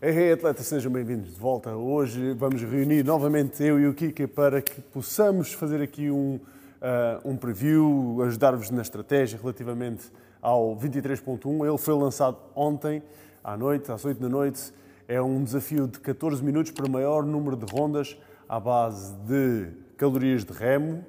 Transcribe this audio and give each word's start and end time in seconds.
Hey, 0.00 0.12
hey, 0.12 0.32
atleta, 0.32 0.62
sejam 0.62 0.92
bem-vindos 0.92 1.34
de 1.34 1.40
volta. 1.40 1.74
Hoje 1.74 2.32
vamos 2.32 2.62
reunir 2.62 3.04
novamente 3.04 3.64
eu 3.64 3.80
e 3.80 3.88
o 3.88 3.92
Kika 3.92 4.28
para 4.28 4.62
que 4.62 4.80
possamos 4.80 5.52
fazer 5.52 5.82
aqui 5.82 6.08
um, 6.08 6.36
uh, 6.36 7.28
um 7.28 7.36
preview, 7.36 8.22
ajudar-vos 8.24 8.70
na 8.70 8.80
estratégia 8.80 9.36
relativamente 9.42 10.04
ao 10.40 10.76
23.1. 10.76 11.66
Ele 11.66 11.78
foi 11.78 11.94
lançado 11.94 12.36
ontem 12.54 13.02
à 13.42 13.56
noite, 13.56 13.90
às 13.90 14.04
8 14.04 14.20
da 14.20 14.28
noite. 14.28 14.72
É 15.08 15.20
um 15.20 15.42
desafio 15.42 15.88
de 15.88 15.98
14 15.98 16.44
minutos 16.44 16.70
para 16.70 16.88
maior 16.88 17.24
número 17.24 17.56
de 17.56 17.66
rondas 17.66 18.16
à 18.48 18.60
base 18.60 19.16
de 19.26 19.66
calorias 19.96 20.44
de 20.44 20.52
remo, 20.52 21.04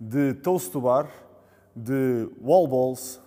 de 0.00 0.34
toast 0.34 0.68
to 0.72 0.80
bar, 0.80 1.08
de 1.74 2.28
wall 2.40 2.66
balls, 2.66 3.20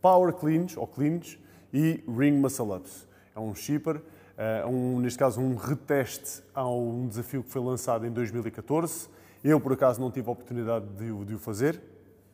power 0.00 0.32
cleans 0.32 0.76
ou 0.76 0.86
cleans 0.86 1.38
e 1.72 2.02
ring 2.08 2.32
muscle 2.32 2.74
ups. 2.74 3.06
É 3.34 3.40
um 3.40 3.54
shipper 3.54 4.02
Uh, 4.32 4.68
um, 4.68 5.00
neste 5.00 5.18
caso, 5.18 5.40
um 5.40 5.54
reteste 5.54 6.42
a 6.54 6.66
um 6.68 7.06
desafio 7.06 7.42
que 7.42 7.50
foi 7.50 7.62
lançado 7.62 8.06
em 8.06 8.10
2014. 8.10 9.08
Eu, 9.44 9.60
por 9.60 9.72
acaso, 9.72 10.00
não 10.00 10.10
tive 10.10 10.28
a 10.28 10.32
oportunidade 10.32 10.86
de, 10.96 11.24
de 11.24 11.34
o 11.34 11.38
fazer. 11.38 11.80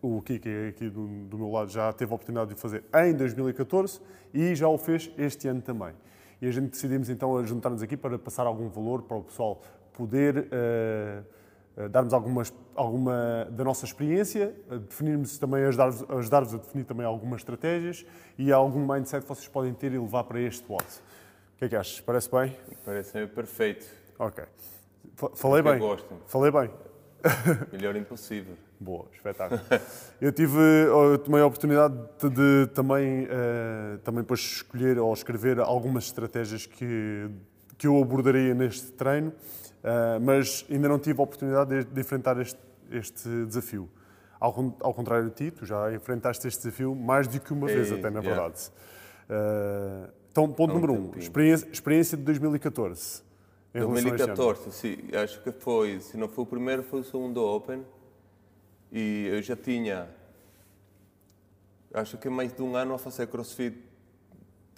O 0.00 0.22
Kiki, 0.22 0.48
aqui 0.68 0.88
do, 0.88 1.06
do, 1.26 1.36
meu 1.36 1.50
lado, 1.50 1.70
já 1.70 1.92
teve 1.92 2.12
a 2.12 2.14
oportunidade 2.14 2.50
de 2.50 2.54
o 2.54 2.58
fazer 2.58 2.84
em 2.94 3.14
2014 3.14 4.00
e 4.32 4.54
já 4.54 4.68
o 4.68 4.78
fez 4.78 5.10
este 5.18 5.48
ano 5.48 5.60
também. 5.60 5.92
E 6.40 6.46
a 6.46 6.50
gente 6.52 6.70
decidimos 6.70 7.10
então 7.10 7.44
juntar-nos 7.44 7.82
aqui 7.82 7.96
para 7.96 8.16
passar 8.16 8.46
algum 8.46 8.68
valor 8.68 9.02
para 9.02 9.16
o 9.16 9.24
pessoal 9.24 9.60
poder 9.92 10.38
uh, 10.38 11.24
darmos 11.90 12.12
algumas, 12.12 12.52
alguma 12.74 13.46
da 13.50 13.62
nossa 13.62 13.84
experiência, 13.84 14.54
definirmos 14.88 15.38
também, 15.38 15.64
ajudar-vos 15.64 16.04
ajudar 16.10 16.42
a 16.42 16.56
definir 16.56 16.84
também 16.84 17.06
algumas 17.06 17.40
estratégias 17.40 18.04
e 18.36 18.50
algum 18.50 18.86
mindset 18.86 19.22
que 19.22 19.28
vocês 19.28 19.48
podem 19.48 19.72
ter 19.74 19.92
e 19.92 19.98
levar 19.98 20.24
para 20.24 20.40
este 20.40 20.64
WOD. 20.68 20.84
O 20.84 21.58
que 21.58 21.64
é 21.64 21.68
que 21.68 21.76
achas? 21.76 22.00
Parece 22.00 22.30
bem? 22.30 22.56
Parece 22.84 23.26
perfeito. 23.26 23.86
Ok. 24.18 24.44
Falei 25.34 25.62
bem. 25.62 25.78
gosto. 25.78 26.14
Falei 26.26 26.50
bem. 26.50 26.70
Melhor 27.72 27.96
impossível. 27.96 28.54
Boa, 28.80 29.06
espetáculo. 29.12 29.60
eu 30.20 30.32
tive, 30.32 30.56
eu 30.56 31.18
tomei 31.18 31.40
a 31.40 31.46
oportunidade 31.46 31.94
de, 32.20 32.30
de 32.30 32.66
também, 32.72 33.24
uh, 33.24 33.98
também 34.04 34.22
depois 34.22 34.38
escolher 34.38 34.98
ou 34.98 35.12
escrever 35.12 35.58
algumas 35.58 36.04
estratégias 36.04 36.64
que, 36.64 37.28
que 37.76 37.88
eu 37.88 38.00
abordaria 38.00 38.54
neste 38.54 38.92
treino, 38.92 39.32
mas 40.20 40.64
ainda 40.70 40.88
não 40.88 40.98
tive 40.98 41.20
a 41.20 41.22
oportunidade 41.22 41.84
de, 41.84 42.00
enfrentar 42.00 42.40
este, 42.40 42.58
este 42.90 43.28
desafio. 43.46 43.88
Ao, 44.40 44.54
ao, 44.80 44.94
contrário 44.94 45.28
de 45.30 45.34
ti, 45.34 45.50
tu 45.50 45.66
já 45.66 45.92
enfrentaste 45.92 46.46
este 46.46 46.62
desafio 46.64 46.94
mais 46.94 47.26
do 47.26 47.40
que 47.40 47.52
uma 47.52 47.66
vez, 47.66 47.90
até 47.90 48.08
na 48.08 48.20
verdade. 48.20 48.70
Yeah. 49.28 50.08
Uh, 50.08 50.18
então, 50.30 50.52
ponto 50.52 50.72
número 50.72 50.92
um, 50.92 51.18
experiência, 51.18 51.68
experiência 51.72 52.16
de 52.16 52.22
2014. 52.22 53.22
2014, 53.74 54.72
sim, 54.72 54.96
acho 55.12 55.42
que 55.42 55.52
foi, 55.52 56.00
se 56.00 56.16
não 56.16 56.28
foi 56.28 56.44
o 56.44 56.46
primeiro, 56.46 56.82
foi 56.82 57.00
o 57.00 57.04
segundo 57.04 57.44
Open. 57.44 57.84
E 58.90 59.26
eu 59.30 59.42
já 59.42 59.56
tinha, 59.56 60.08
acho 61.92 62.16
que 62.16 62.28
mais 62.28 62.52
de 62.52 62.62
um 62.62 62.74
ano 62.76 62.94
a 62.94 62.98
fazer 62.98 63.26
crossfit, 63.26 63.76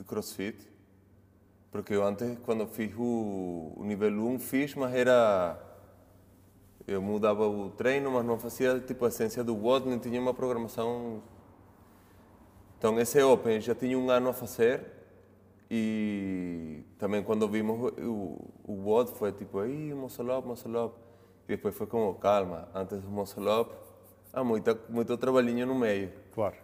crossfit. 0.06 0.68
Porque 1.70 1.94
eu 1.94 2.04
antes, 2.04 2.36
quando 2.44 2.66
fiz 2.66 2.92
o, 2.96 3.72
o 3.76 3.84
nível 3.84 4.10
1, 4.10 4.38
fiz, 4.40 4.74
mas 4.74 4.92
era. 4.94 5.58
Eu 6.86 7.00
mudava 7.00 7.46
o 7.46 7.70
treino, 7.70 8.10
mas 8.10 8.24
não 8.24 8.38
fazia 8.38 8.80
tipo 8.80 9.04
a 9.04 9.08
essência 9.08 9.44
do 9.44 9.54
WOD, 9.54 9.88
nem 9.88 9.98
tinha 9.98 10.20
uma 10.20 10.34
programação. 10.34 11.22
Então, 12.76 12.98
esse 12.98 13.22
Open 13.22 13.60
já 13.60 13.74
tinha 13.74 13.96
um 13.96 14.10
ano 14.10 14.30
a 14.30 14.32
fazer 14.32 15.00
e 15.70 16.82
também 16.98 17.22
quando 17.22 17.46
vimos 17.46 17.92
o, 17.98 18.50
o 18.64 18.72
WOD 18.86 19.12
foi 19.12 19.30
tipo, 19.30 19.60
aí, 19.60 19.94
muscle 19.94 20.36
up, 20.36 20.48
muscle 20.48 20.76
up. 20.76 20.96
E 21.46 21.52
depois 21.52 21.76
foi 21.76 21.86
como, 21.86 22.12
calma, 22.14 22.68
antes 22.74 23.00
do 23.00 23.08
muscle 23.08 23.48
up, 23.48 23.72
há 24.32 24.42
muita, 24.42 24.76
muito 24.88 25.16
trabalhinho 25.16 25.66
no 25.66 25.74
meio. 25.76 26.10
Claro. 26.34 26.56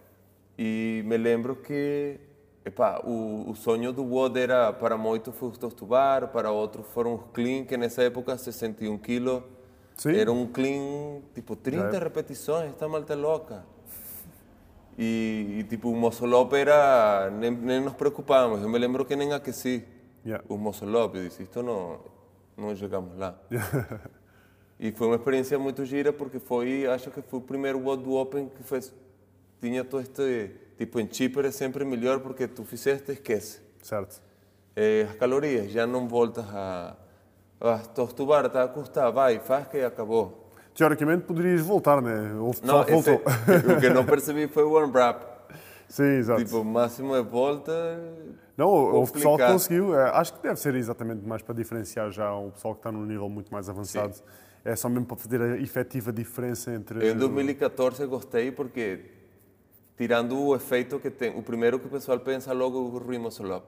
E 0.58 1.02
me 1.04 1.16
lembro 1.16 1.54
que 1.54 2.18
epá, 2.66 3.00
o, 3.04 3.48
o 3.48 3.54
sonho 3.54 3.92
do 3.92 4.04
WOD 4.04 4.40
era, 4.40 4.72
para 4.72 4.98
muito 4.98 5.30
foi 5.30 5.48
o 5.48 5.70
tubar, 5.70 6.28
para 6.28 6.50
outros 6.50 6.84
foram 6.88 7.14
os 7.14 7.22
clean, 7.32 7.64
que 7.64 7.76
nessa 7.76 8.02
época 8.02 8.36
61 8.36 8.98
quilos. 8.98 9.42
Era 10.04 10.30
um 10.30 10.46
clean, 10.46 11.22
tipo, 11.34 11.56
30 11.56 11.96
é. 11.96 11.98
repetições, 11.98 12.70
esta 12.70 12.86
malta 12.86 13.14
é 13.14 13.16
louca. 13.16 13.64
E, 14.98 15.58
e 15.60 15.64
tipo, 15.64 15.90
o 15.90 15.96
Mozolop 15.96 16.52
era. 16.54 17.30
Nem, 17.30 17.50
nem, 17.50 17.80
nos 17.80 17.94
preocupábamos. 17.94 18.62
Eu 18.62 18.68
me 18.68 18.78
lembro 18.78 19.04
que 19.04 19.14
nem 19.14 19.32
aqueci 19.32 19.84
yeah. 20.24 20.44
o 20.48 20.56
Mozolop. 20.56 21.14
Eu 21.16 21.24
disse: 21.24 21.42
Isto 21.42 21.62
não, 21.62 22.00
não 22.56 22.74
chegamos 22.74 23.16
lá. 23.16 23.38
e 24.80 24.90
foi 24.92 25.06
uma 25.06 25.16
experiência 25.16 25.58
muito 25.58 25.84
gira 25.84 26.12
porque 26.12 26.38
foi, 26.38 26.86
acho 26.86 27.10
que 27.10 27.22
foi 27.22 27.38
o 27.38 27.42
primeiro 27.42 27.78
World 27.78 28.08
Open 28.08 28.48
que 28.48 28.62
fez, 28.62 28.92
tinha 29.60 29.84
todo 29.84 30.02
este. 30.02 30.65
Tipo, 30.76 31.00
em 31.00 31.08
chipper 31.10 31.46
é 31.46 31.50
sempre 31.50 31.84
melhor 31.84 32.20
porque 32.20 32.46
tu 32.46 32.64
fizeste, 32.64 33.12
esquece. 33.12 33.60
Certo. 33.82 34.20
É, 34.74 35.06
as 35.10 35.16
calorias, 35.16 35.70
já 35.70 35.86
não 35.86 36.06
voltas 36.06 36.44
a. 36.48 36.96
Ah, 37.58 37.78
tubar, 38.14 38.44
está 38.44 38.64
a 38.64 38.68
custar, 38.68 39.10
vai, 39.10 39.38
faz 39.38 39.66
que 39.68 39.80
acabou 39.80 40.46
teoricamente 40.76 41.24
poderias 41.24 41.62
voltar, 41.62 42.00
né? 42.00 42.34
Houve 42.38 42.60
não, 42.62 42.84
voltou. 42.84 43.22
É, 43.48 43.72
o 43.72 43.80
que 43.80 43.88
não 43.88 44.04
percebi 44.04 44.46
foi 44.46 44.62
o 44.62 44.78
unwrap. 44.78 45.22
Sim, 45.88 46.04
exato. 46.18 46.44
Tipo, 46.44 46.58
o 46.58 46.64
máximo 46.64 47.14
é 47.16 47.22
volta. 47.22 47.72
Não, 48.56 48.68
houve 48.68 49.12
pessoal 49.12 49.36
que 49.36 49.46
conseguiu. 49.46 49.98
É, 49.98 50.10
acho 50.10 50.34
que 50.34 50.42
deve 50.42 50.60
ser 50.60 50.74
exatamente 50.74 51.26
mais 51.26 51.42
para 51.42 51.54
diferenciar 51.54 52.10
já 52.10 52.32
o 52.34 52.50
pessoal 52.50 52.74
que 52.74 52.80
está 52.80 52.92
num 52.92 53.04
nível 53.04 53.28
muito 53.28 53.50
mais 53.50 53.68
avançado. 53.68 54.14
Sim. 54.14 54.22
É 54.64 54.74
só 54.74 54.88
mesmo 54.88 55.06
para 55.06 55.16
fazer 55.16 55.40
a 55.40 55.56
efetiva 55.58 56.12
diferença 56.12 56.72
entre. 56.72 57.10
Em 57.10 57.16
2014 57.16 58.02
eu 58.02 58.08
gostei 58.08 58.50
porque, 58.50 59.00
tirando 59.96 60.38
o 60.38 60.54
efeito 60.54 60.98
que 60.98 61.10
tem, 61.10 61.36
o 61.36 61.42
primeiro 61.42 61.78
que 61.78 61.86
o 61.86 61.90
pessoal 61.90 62.18
pensa 62.20 62.52
logo 62.52 62.78
o 62.78 62.98
Rimosolop. 62.98 63.66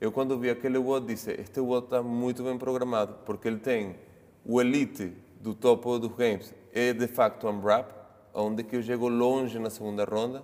Eu 0.00 0.12
quando 0.12 0.38
vi 0.38 0.50
aquele 0.50 0.78
WOD 0.78 1.06
disse, 1.06 1.32
este 1.32 1.60
WOD 1.60 1.86
está 1.86 2.02
muito 2.02 2.42
bem 2.44 2.56
programado, 2.56 3.14
porque 3.26 3.48
ele 3.48 3.58
tem 3.58 3.96
o 4.44 4.60
Elite 4.60 5.12
do 5.40 5.54
topo 5.54 5.98
dos 5.98 6.12
games 6.12 6.54
é 6.72 6.92
de 6.92 7.06
facto 7.06 7.48
um 7.48 7.60
wrap, 7.60 7.90
onde 8.32 8.62
que 8.62 8.76
eu 8.76 8.82
chego 8.82 9.08
longe 9.08 9.58
na 9.58 9.70
segunda 9.70 10.04
ronda. 10.04 10.42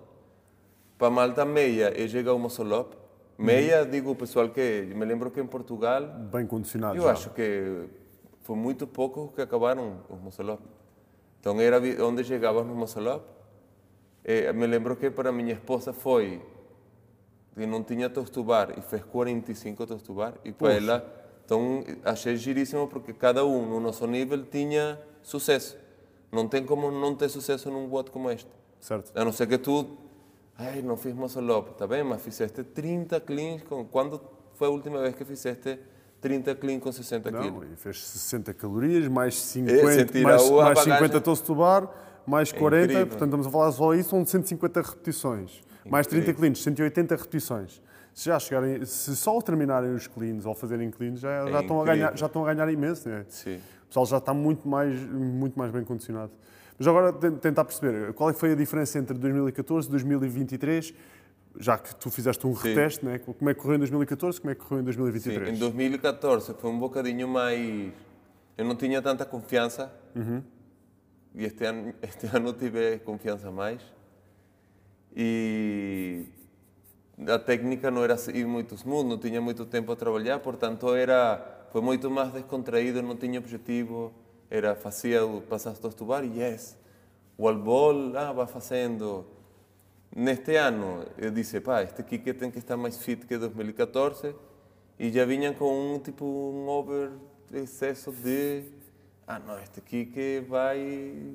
Para 0.99 1.11
Malta 1.11 1.45
meia, 1.45 1.93
eu 1.97 2.09
chego 2.09 2.31
ao 2.31 2.39
Mossolop. 2.39 2.97
Meia, 3.37 3.83
uhum. 3.83 3.91
digo 3.91 4.11
o 4.11 4.17
pessoal 4.17 4.49
que 4.49 4.93
me 4.95 5.05
lembro 5.05 5.31
que 5.31 5.41
em 5.41 5.47
Portugal. 5.47 6.07
Bem 6.33 6.47
condicionado. 6.47 6.97
Eu 6.97 7.03
já. 7.03 7.13
acho 7.13 7.31
que 7.31 7.89
foi 8.41 8.57
muito 8.57 8.87
pouco 8.87 9.33
que 9.35 9.43
acabaram 9.43 9.99
os 10.09 10.21
Mossolop. 10.21 10.63
Então 11.41 11.61
era 11.61 11.81
onde 12.05 12.25
chegava 12.25 12.63
no 12.63 12.75
Mossolop. 12.75 13.25
Eh, 14.25 14.53
me 14.53 14.67
lembro 14.67 14.97
que 14.97 15.11
para 15.11 15.31
minha 15.31 15.53
esposa 15.53 15.93
foi 15.93 16.41
que 17.55 17.67
não 17.67 17.83
tinha 17.85 18.09
tostubar 18.09 18.77
e 18.77 18.81
fez 18.81 19.05
45 19.05 19.87
tostubar 19.87 20.35
e 20.45 20.51
para 20.51 20.73
ela 20.73 21.25
então 21.45 21.85
achei 22.05 22.37
giríssimo 22.37 22.89
porque 22.89 23.13
cada 23.13 23.45
um 23.45 23.67
no 23.67 23.79
nosso 23.79 24.07
nível 24.07 24.45
tinha 24.47 24.99
sucesso. 25.23 25.77
Não 26.33 26.49
tem 26.49 26.65
como 26.65 26.91
não 26.91 27.15
ter 27.15 27.29
sucesso 27.29 27.71
num 27.71 27.87
bote 27.87 28.11
como 28.11 28.31
este. 28.31 28.51
Certo. 28.81 29.13
A 29.15 29.25
não 29.25 29.31
ser 29.31 29.47
que 29.47 29.59
tu, 29.59 29.97
ai, 30.57 30.83
não 30.83 30.97
fiz 30.97 31.15
muscle 31.15 31.63
tá 31.77 31.87
bem, 31.87 32.03
mas 32.03 32.23
fizeste 32.23 32.65
30 32.65 33.21
cleans 33.21 33.63
com 33.63 33.85
quando 33.85 34.21
foi 34.55 34.69
a 34.69 34.71
última 34.71 35.01
vez 35.01 35.15
que 35.15 35.25
fizeste 35.25 35.79
30 36.21 36.55
clean 36.55 36.81
com 36.81 36.91
60 36.91 37.31
não, 37.31 37.43
quilos? 37.43 37.73
E 37.73 37.77
fez 37.77 38.03
60 38.03 38.55
calorias, 38.55 39.07
mais 39.09 39.35
50, 39.35 40.19
é, 40.19 40.23
mais, 40.23 40.51
mais 40.51 40.79
50 40.79 41.21
toast 41.21 41.45
to 41.45 41.55
bar, 41.55 41.89
mais 42.27 42.53
40, 42.53 42.93
é 42.93 43.05
portanto 43.05 43.25
estamos 43.25 43.47
a 43.47 43.51
falar 43.51 43.73
só 43.73 43.95
isso, 43.95 44.11
são 44.11 44.25
150 44.25 44.83
repetições. 44.83 45.51
Incrível. 45.59 45.93
Mais 45.93 46.07
30 46.07 46.35
cleans, 46.35 46.63
180 46.63 47.17
repetições 47.17 47.83
se 48.15 48.27
já 48.27 48.39
chegarem, 48.39 48.85
se 48.85 49.17
só 49.17 49.41
terminarem 49.41 49.93
os 49.93 50.07
cleans 50.07 50.47
ou 50.47 50.55
fazerem 50.55 50.89
cleans, 50.89 51.19
já, 51.19 51.31
é 51.31 51.51
já, 51.51 51.61
estão, 51.61 51.83
a 51.83 51.85
ganhar, 51.85 52.17
já 52.17 52.27
estão 52.27 52.47
a 52.47 52.55
ganhar 52.55 52.73
imenso, 52.73 53.09
né? 53.09 53.27
Sim. 53.29 53.57
O 53.57 53.87
pessoal 53.89 54.07
já 54.07 54.19
está 54.19 54.33
muito 54.33 54.69
mais, 54.69 54.99
muito 55.11 55.59
mais 55.59 55.73
bem 55.73 55.83
condicionado. 55.83 56.31
Mas 56.79 56.87
agora 56.87 57.13
tentar 57.13 57.65
perceber 57.65 58.13
qual 58.15 58.31
é 58.31 58.33
foi 58.33 58.53
a 58.53 58.55
diferença 58.55 58.99
entre 58.99 59.19
2014 59.19 59.89
e 59.89 59.91
2023, 59.91 60.95
já 61.59 61.77
que 61.77 61.95
tu 61.97 62.09
fizeste 62.09 62.47
um 62.47 62.55
Sim. 62.55 62.69
reteste, 62.69 63.05
né? 63.05 63.19
como 63.19 63.51
é 63.51 63.55
que 63.55 63.61
correu 63.61 63.77
em 63.77 63.79
2014 63.79 64.41
como 64.41 64.51
é 64.51 64.55
que 64.55 64.61
correu 64.61 64.81
em 64.81 64.85
2023? 64.85 65.49
Sim, 65.49 65.55
em 65.55 65.59
2014 65.59 66.55
foi 66.55 66.71
um 66.71 66.79
bocadinho 66.79 67.29
mais... 67.29 67.93
Eu 68.57 68.65
não 68.65 68.77
tinha 68.77 69.03
tanta 69.03 69.25
confiança 69.25 69.93
uhum. 70.15 70.43
E 71.35 71.45
este 71.45 71.65
ano, 71.65 71.95
este 72.03 72.27
ano 72.35 72.53
tive 72.53 72.99
confiança 73.01 73.51
mais. 73.51 73.81
E 75.17 76.27
a 77.27 77.39
técnica 77.39 77.91
não 77.91 78.03
era 78.03 78.15
assim 78.15 78.45
muito 78.45 78.75
smooth, 78.75 79.09
não 79.09 79.19
tinha 79.19 79.41
muito 79.41 79.65
tempo 79.67 79.93
a 79.93 79.97
trabalhar, 79.97 80.39
portanto 80.41 80.95
era 80.95 81.53
foi 81.71 81.81
muito 81.81 82.09
mais 82.11 82.33
descontraído, 82.33 83.03
não 83.03 83.17
tinha 83.17 83.39
objetivo, 83.39 84.13
era 84.49 84.77
fazia 84.77 85.21
passar 85.49 85.71
a 85.71 85.89
tubar 85.89 86.25
yes, 86.25 86.77
o 87.37 87.49
Albol 87.49 88.17
ah, 88.17 88.33
vai 88.33 88.47
fazendo. 88.47 89.27
Neste 90.15 90.55
ano, 90.55 91.05
eu 91.19 91.33
disse, 91.33 91.61
pá, 91.61 91.83
este 91.83 92.01
Kike 92.05 92.35
tem 92.35 92.49
que 92.49 92.59
estar 92.59 92.77
mais 92.77 92.97
fit 92.99 93.27
que 93.27 93.37
2014 93.37 94.33
e 94.97 95.11
já 95.11 95.25
vinham 95.25 95.53
com 95.55 95.95
um 95.95 95.99
tipo 95.99 96.25
um 96.25 96.69
over 96.69 97.11
excesso 97.53 98.13
de 98.13 98.63
ah 99.27 99.39
não, 99.39 99.59
este 99.59 99.81
Kike 99.81 100.41
vai 100.49 101.35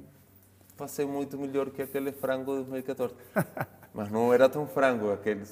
fazer 0.76 1.06
muito 1.06 1.38
melhor 1.38 1.70
que 1.70 1.82
aquele 1.82 2.12
frango 2.12 2.52
de 2.52 2.64
2014. 2.64 3.16
Mas 3.94 4.10
não 4.10 4.34
era 4.34 4.48
tão 4.48 4.68
frango, 4.68 5.12
aquele 5.12 5.44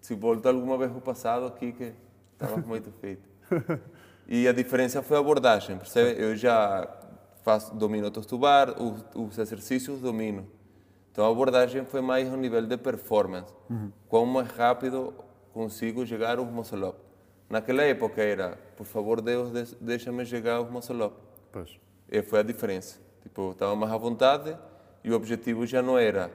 se 0.00 0.14
volta 0.14 0.48
alguma 0.48 0.76
vez 0.76 0.94
o 0.94 1.00
passado 1.00 1.46
aqui 1.46 1.72
que 1.72 1.92
estava 2.32 2.56
muito 2.66 2.90
feito. 3.00 3.28
E 4.26 4.46
a 4.46 4.52
diferença 4.52 5.02
foi 5.02 5.16
a 5.16 5.20
abordagem, 5.20 5.78
percebe? 5.78 6.22
Eu 6.22 6.36
já 6.36 6.88
faço, 7.42 7.74
domino 7.74 8.10
tostubar, 8.10 8.74
os, 8.80 9.04
os 9.14 9.38
exercícios 9.38 10.00
domino. 10.00 10.46
Então 11.12 11.24
a 11.26 11.30
abordagem 11.30 11.84
foi 11.84 12.00
mais 12.00 12.30
ao 12.30 12.36
nível 12.36 12.66
de 12.66 12.76
performance. 12.76 13.52
Uhum. 13.70 13.90
Quão 14.08 14.26
mais 14.26 14.48
rápido 14.48 15.14
consigo 15.52 16.06
chegar 16.06 16.38
aos 16.38 16.48
muscle 16.48 16.84
up. 16.84 16.98
Naquela 17.48 17.82
época 17.82 18.20
era, 18.22 18.58
por 18.76 18.84
favor 18.84 19.20
Deus, 19.20 19.74
deixa-me 19.80 20.26
chegar 20.26 20.56
aos 20.56 20.70
muscle 20.70 21.02
up. 21.02 21.27
Pois. 21.52 21.78
E 22.10 22.22
foi 22.22 22.40
a 22.40 22.42
diferença. 22.42 22.98
Tipo, 23.22 23.52
estava 23.52 23.74
mais 23.76 23.92
à 23.92 23.96
vontade 23.96 24.56
e 25.04 25.10
o 25.10 25.14
objetivo 25.14 25.66
já 25.66 25.82
não 25.82 25.98
era. 25.98 26.30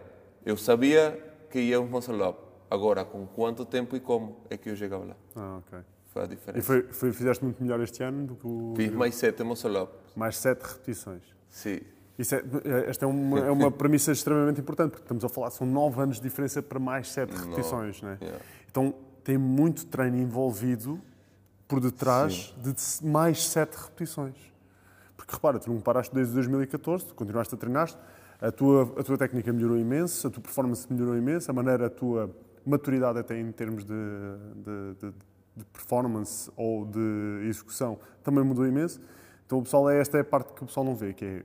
Eu 0.46 0.58
sabia 0.58 1.20
que 1.50 1.60
ia 1.60 1.80
muscle 1.82 2.22
up. 2.28 2.40
Agora, 2.70 3.06
com 3.06 3.26
quanto 3.28 3.66
tempo 3.66 3.96
e 3.96 4.00
como 4.00 4.38
é 4.50 4.58
que 4.58 4.70
eu 4.70 4.76
chegava 4.76 5.06
lá? 5.06 5.16
Ah, 5.36 5.60
ok. 5.60 5.80
Foi 6.08 6.24
a 6.24 6.26
diferença. 6.28 6.60
E 6.60 6.62
foi, 6.62 6.84
foi, 6.92 7.12
fizeste 7.12 7.44
muito 7.44 7.62
melhor 7.62 7.80
este 7.82 8.04
ano 8.04 8.28
do 8.28 8.36
que 8.36 8.48
o... 8.48 8.74
Fiz 8.76 8.92
mais 8.92 9.16
sete 9.16 9.44
muscle 9.44 9.82
up. 9.82 9.94
Mais 10.16 10.38
sete 10.38 10.62
repetições. 10.62 11.24
Sim. 11.50 11.82
Isso 12.18 12.36
é, 12.36 12.44
esta 12.88 13.06
é 13.06 13.08
uma, 13.08 13.40
é 13.40 13.52
uma 13.52 13.72
premissa 13.72 14.12
extremamente 14.12 14.62
importante, 14.62 14.92
porque 14.92 15.04
estamos 15.04 15.26
a 15.26 15.30
falar, 15.30 15.50
são 15.50 15.66
nove 15.66 16.00
anos 16.00 16.18
de 16.18 16.24
diferença 16.24 16.62
para 16.62 16.80
mais 16.80 17.10
sete 17.12 17.32
repetições, 17.32 18.02
não 18.02 18.10
é? 18.10 18.18
Yeah. 18.22 18.46
Então 18.70 18.94
tem 19.24 19.38
muito 19.38 19.86
treino 19.88 20.18
envolvido 20.18 21.02
por 21.68 21.80
detrás 21.80 22.54
Sim. 22.64 22.72
de 22.72 23.08
mais 23.08 23.44
sete 23.48 23.76
repetições. 23.76 24.36
Porque 25.24 25.36
repara, 25.36 25.58
tu 25.58 25.72
não 25.72 25.80
paraste 25.80 26.14
desde 26.14 26.34
2014, 26.34 27.06
tu 27.06 27.16
continuaste 27.16 27.56
a 27.56 27.58
treinar, 27.58 27.90
a 28.42 28.52
tua, 28.52 28.84
a 29.00 29.04
tua 29.04 29.18
técnica 29.18 29.54
melhorou 29.54 29.78
imenso, 29.78 30.28
a 30.28 30.30
tua 30.30 30.44
performance 30.44 30.92
melhorou 30.92 31.16
imenso, 31.16 31.50
a 31.50 31.54
maneira, 31.54 31.86
a 31.86 31.90
tua 31.90 32.30
maturidade 32.66 33.20
até 33.20 33.40
em 33.40 33.50
termos 33.54 33.86
de, 33.86 33.94
de, 33.94 34.94
de, 35.00 35.14
de 35.56 35.66
performance 35.72 36.52
ou 36.58 36.86
de 36.86 37.48
execução 37.48 37.98
também 38.22 38.44
mudou 38.44 38.68
imenso. 38.68 39.00
Então, 39.46 39.60
o 39.60 39.64
pessoal, 39.64 39.90
é 39.90 39.98
esta 39.98 40.18
é 40.18 40.22
a 40.22 40.26
parte 40.26 40.52
que 40.52 40.62
o 40.62 40.66
pessoal 40.66 40.86
não 40.86 40.94
vê, 40.96 41.14
que 41.14 41.24
é 41.24 41.44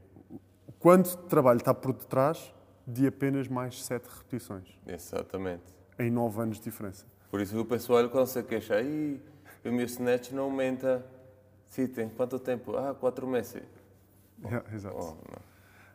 o 0.67 0.73
quanto 0.73 1.17
trabalho 1.29 1.59
está 1.59 1.73
por 1.73 1.93
detrás 1.93 2.53
de 2.85 3.07
apenas 3.07 3.47
mais 3.47 3.85
sete 3.85 4.09
repetições. 4.09 4.67
Exatamente. 4.87 5.63
Em 5.99 6.11
nove 6.11 6.41
anos 6.43 6.57
de 6.57 6.65
diferença. 6.65 7.07
Por 7.31 7.41
isso 7.41 7.61
o 7.61 7.65
pessoal, 7.65 8.09
quando 8.09 8.27
se 8.27 8.43
queixa, 8.43 8.75
aí 8.75 9.21
o 9.65 9.71
meu 9.71 9.85
snatch 9.85 10.33
não 10.33 10.45
aumenta. 10.45 11.05
Sim, 11.69 11.87
tem 11.87 12.09
quanto 12.09 12.39
tempo? 12.39 12.77
Ah, 12.77 12.95
quatro 12.95 13.27
meses. 13.27 13.63
Yeah, 14.45 14.65
exato. 14.75 14.97
Oh, 14.99 15.39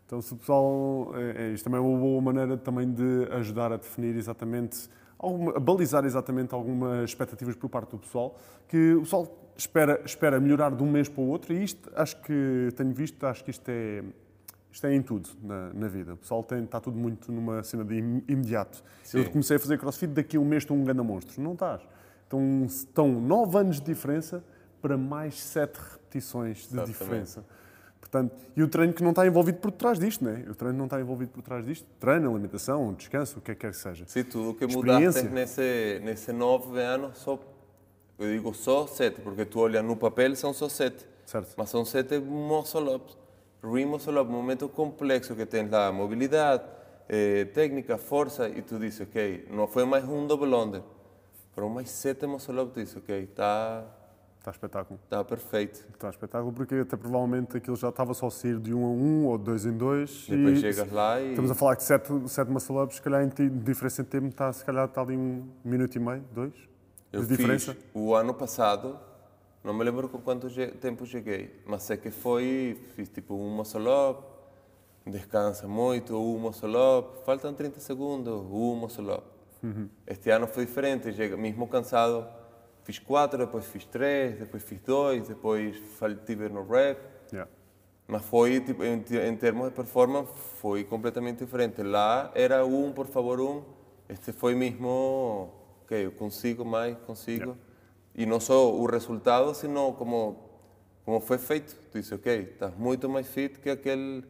então, 0.06 0.22
se 0.22 0.34
o 0.34 0.38
pessoal. 0.38 1.12
É, 1.16 1.46
é, 1.46 1.54
isto 1.54 1.64
também 1.64 1.80
é 1.80 1.84
uma 1.84 1.98
boa 1.98 2.22
maneira 2.22 2.58
também 2.58 2.92
de 2.92 3.28
ajudar 3.32 3.72
a 3.72 3.78
definir 3.78 4.16
exatamente 4.16 4.90
alguma, 5.18 5.58
a 5.58 5.60
balizar 5.60 6.06
exatamente 6.06 6.54
algumas 6.54 7.10
expectativas 7.10 7.56
por 7.56 7.70
parte 7.70 7.92
do 7.92 7.98
pessoal, 7.98 8.38
que 8.68 8.94
o 8.94 9.02
pessoal 9.02 9.54
espera, 9.58 10.02
espera 10.06 10.40
melhorar 10.40 10.76
de 10.76 10.84
um 10.84 10.92
mês 10.92 11.08
para 11.08 11.22
o 11.22 11.28
outro, 11.28 11.54
e 11.54 11.64
isto, 11.64 11.90
acho 11.96 12.22
que 12.22 12.70
tenho 12.76 12.94
visto, 12.94 13.26
acho 13.26 13.44
que 13.44 13.52
isto 13.52 13.68
é, 13.70 14.04
isto 14.72 14.86
é 14.86 14.94
em 14.94 15.02
tudo 15.02 15.30
na, 15.42 15.74
na 15.74 15.88
vida. 15.88 16.14
O 16.14 16.18
pessoal 16.18 16.44
tem, 16.44 16.64
está 16.64 16.80
tudo 16.80 16.98
muito 16.98 17.32
numa 17.32 17.64
cena 17.64 17.86
de 17.86 17.96
imediato. 18.28 18.84
Sim. 19.04 19.20
Eu 19.20 19.32
comecei 19.32 19.58
a 19.58 19.60
fazer 19.60 19.80
crossfit, 19.80 20.12
daqui 20.12 20.38
a 20.38 20.40
um 20.40 20.46
mês 20.46 20.64
estou 20.64 20.76
um 20.76 20.84
grande 20.84 21.02
monstro. 21.02 21.42
Não 21.42 21.54
estás. 21.54 21.82
Então, 22.28 22.66
estão 22.66 23.08
nove 23.22 23.58
anos 23.58 23.80
de 23.80 23.86
diferença 23.86 24.44
para 24.84 24.98
mais 24.98 25.40
sete 25.40 25.78
repetições 25.78 26.58
de 26.58 26.64
Exatamente. 26.66 26.92
diferença. 26.92 27.46
Portanto, 28.02 28.36
e 28.54 28.62
o 28.62 28.68
treino 28.68 28.92
que 28.92 29.02
não 29.02 29.12
está 29.12 29.26
envolvido 29.26 29.60
por 29.60 29.72
trás 29.72 29.98
disto, 29.98 30.26
né? 30.26 30.46
O 30.50 30.54
treino 30.54 30.78
não 30.78 30.86
está 30.86 31.00
envolvido 31.00 31.32
por 31.32 31.42
trás 31.42 31.66
disto. 31.66 31.88
Treino, 32.02 32.30
alimentação, 32.30 32.94
descanso, 32.94 33.40
o 33.40 33.42
que 33.42 33.52
é 33.52 33.56
que 33.56 33.62
quer 33.62 33.72
que 33.72 33.78
seja. 33.78 34.04
Sim, 34.06 34.26
tudo 34.26 34.50
o 34.50 34.54
que 34.54 34.68
mudaste 34.68 35.24
nesse, 35.30 36.02
nesse 36.04 36.34
nove 36.34 36.82
anos, 36.82 37.18
só, 37.18 37.40
eu 38.20 38.30
digo 38.34 38.54
só 38.54 38.86
sete, 38.86 39.22
porque 39.22 39.46
tu 39.46 39.62
olhas 39.62 39.84
no 39.86 39.96
papel, 39.96 40.36
são 40.36 40.54
só 40.54 40.68
sete. 40.68 41.08
Certo. 41.26 41.54
Mas 41.56 41.70
são 41.70 41.86
sete 41.86 42.20
muscle-ups. 42.20 43.18
Ring 43.64 43.86
muscle-up, 43.86 44.30
momento 44.30 44.68
complexo 44.68 45.34
que 45.34 45.46
tens 45.46 45.72
lá, 45.72 45.94
mobilidade, 45.94 46.64
eh, 47.08 47.46
técnica, 47.46 47.98
força, 47.98 48.50
e 48.50 48.62
tu 48.62 48.78
dizes, 48.78 49.00
ok, 49.00 49.48
não 49.50 49.66
foi 49.66 49.86
mais 49.86 50.04
um 50.04 50.28
double 50.28 50.54
under, 50.54 50.82
foram 51.54 51.70
mais 51.70 51.90
sete 51.90 52.28
muscle-ups, 52.28 52.74
tu 52.74 52.80
dizes, 52.82 52.98
ok, 52.98 53.24
está 53.24 53.86
Está 54.44 54.52
espetáculo. 54.52 55.00
Está 55.02 55.24
perfeito. 55.24 55.86
Está 55.94 56.10
espetáculo 56.10 56.52
porque 56.52 56.76
até 56.76 56.98
provavelmente 56.98 57.56
aquilo 57.56 57.78
já 57.78 57.88
estava 57.88 58.14
só 58.14 58.28
a 58.28 58.30
sair 58.30 58.60
de 58.60 58.74
um 58.74 58.84
a 58.84 58.90
um 58.90 59.26
ou 59.28 59.38
de 59.38 59.46
dois 59.46 59.66
em 59.66 59.72
dois. 59.72 60.28
Depois 60.28 60.58
e 60.58 60.62
chegas 60.62 60.92
lá 60.92 61.22
e. 61.22 61.30
Estamos 61.30 61.50
a 61.50 61.56
falar 61.56 61.78
que 61.78 61.84
sete, 61.84 62.10
sete 62.28 62.52
muscle 62.52 62.84
ups, 62.84 62.98
se 62.98 63.02
calhar 63.02 63.24
em 63.24 63.30
diferença 63.60 64.02
em 64.02 64.06
tempo 64.06 64.28
está, 64.28 64.52
se 64.52 64.66
calhar 64.66 64.84
está 64.84 65.00
ali 65.00 65.16
um 65.16 65.48
minuto 65.64 65.96
e 65.96 66.00
meio, 66.00 66.26
dois. 66.34 66.54
Eu 67.10 67.22
de 67.22 67.30
diferença. 67.30 67.78
o 67.94 68.14
ano 68.14 68.34
passado, 68.34 69.00
não 69.64 69.74
me 69.74 69.82
lembro 69.82 70.10
com 70.10 70.20
quanto 70.20 70.50
tempo 70.82 71.06
cheguei, 71.06 71.62
mas 71.66 71.84
sei 71.84 71.96
que 71.96 72.12
foi, 72.12 72.78
fiz 72.98 73.08
tipo 73.08 73.36
um 73.36 73.50
muscle 73.56 73.88
up, 73.88 74.24
descansa 75.08 75.70
muito, 75.70 76.18
um 76.18 76.38
muscle 76.38 76.76
up, 76.76 77.24
faltam 77.26 77.54
30 77.54 77.80
segundos, 77.80 78.42
um 78.52 78.76
muscle 78.76 79.10
up. 79.10 79.24
Uhum. 79.64 79.88
Este 80.06 80.30
ano 80.32 80.48
foi 80.48 80.66
diferente, 80.66 81.10
mesmo 81.38 81.66
cansado 81.66 82.43
fiz 82.84 83.00
quatro, 83.00 83.38
depois 83.38 83.66
fiz 83.66 83.86
três, 83.86 84.38
depois 84.38 84.64
fiz 84.64 84.80
dois, 84.82 85.28
depois 85.28 85.76
tive 86.26 86.50
no 86.50 86.66
rap. 86.66 87.00
Yeah. 87.32 87.50
Mas 88.08 88.24
foi, 88.26 88.60
tipo, 88.60 88.84
em, 88.84 89.04
em, 89.28 89.36
termos 89.38 89.70
de 89.70 89.74
performance, 89.74 90.32
foi 90.62 90.84
completamente 90.84 91.40
diferente. 91.40 91.82
Lá 91.82 92.32
era 92.36 92.66
um, 92.66 92.92
por 92.92 93.08
favor, 93.08 93.40
um. 93.40 93.64
Este 94.10 94.34
foi 94.34 94.54
mesmo, 94.54 95.50
ok, 95.84 96.06
eu 96.06 96.12
consigo 96.12 96.66
mais, 96.66 96.98
consigo. 97.00 97.44
Yeah. 97.44 97.60
E 98.16 98.26
não 98.26 98.40
só 98.40 98.72
o 98.72 98.86
resultado, 98.86 99.54
sino 99.56 99.94
como, 99.94 100.38
como 101.06 101.20
foi 101.22 101.38
feito. 101.38 101.76
Tu 101.92 102.00
disse, 102.00 102.14
ok, 102.14 102.50
estás 102.54 102.76
muito 102.78 103.10
mais 103.10 103.28
fit 103.28 103.60
que 103.60 103.70
aquele 103.70 104.24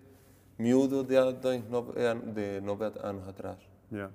miúdo 0.57 1.03
de, 1.03 1.15
dois, 1.33 1.67
nove, 1.67 1.91
de 2.33 2.61
nove 2.61 2.85
anos 3.01 3.27
atrás. 3.27 3.57
Yeah. 3.91 4.13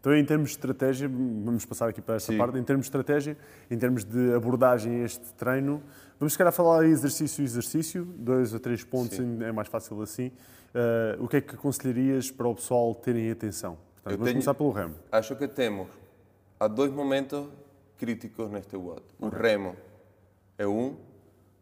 Então, 0.00 0.14
em 0.14 0.24
termos 0.24 0.50
de 0.50 0.56
estratégia, 0.56 1.08
vamos 1.08 1.64
passar 1.64 1.88
aqui 1.88 2.00
para 2.00 2.16
esta 2.16 2.32
Sim. 2.32 2.38
parte, 2.38 2.56
em 2.56 2.62
termos 2.62 2.86
de 2.86 2.88
estratégia, 2.88 3.36
em 3.70 3.76
termos 3.76 4.04
de 4.04 4.32
abordagem 4.32 5.02
a 5.02 5.04
este 5.04 5.32
treino, 5.34 5.82
vamos 6.20 6.32
se 6.34 6.38
calhar 6.38 6.52
falar 6.52 6.84
exercício 6.84 7.42
exercício, 7.42 8.04
dois 8.16 8.54
a 8.54 8.60
três 8.60 8.84
pontos, 8.84 9.16
Sim. 9.16 9.42
é 9.42 9.50
mais 9.50 9.68
fácil 9.68 10.00
assim. 10.00 10.28
Uh, 10.68 11.24
o 11.24 11.28
que 11.28 11.38
é 11.38 11.40
que 11.40 11.54
aconselharias 11.54 12.30
para 12.30 12.46
o 12.46 12.54
pessoal 12.54 12.94
terem 12.94 13.30
atenção? 13.30 13.76
Portanto, 13.96 14.12
vamos 14.12 14.24
tenho, 14.24 14.34
começar 14.34 14.54
pelo 14.54 14.70
remo. 14.70 14.94
Acho 15.10 15.34
que 15.34 15.48
temos 15.48 15.88
há 16.60 16.68
dois 16.68 16.92
momentos 16.92 17.48
críticos 17.96 18.50
neste 18.50 18.76
WOD. 18.76 19.02
O 19.18 19.26
okay. 19.26 19.40
remo 19.40 19.74
é 20.56 20.66
um, 20.66 20.96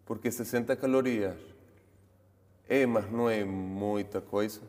porque 0.05 0.31
60 0.31 0.77
calorias 0.77 1.37
é, 2.69 2.85
mas 2.85 3.11
não 3.11 3.31
é 3.31 3.45
muita 3.45 4.21
coisa 4.21 4.61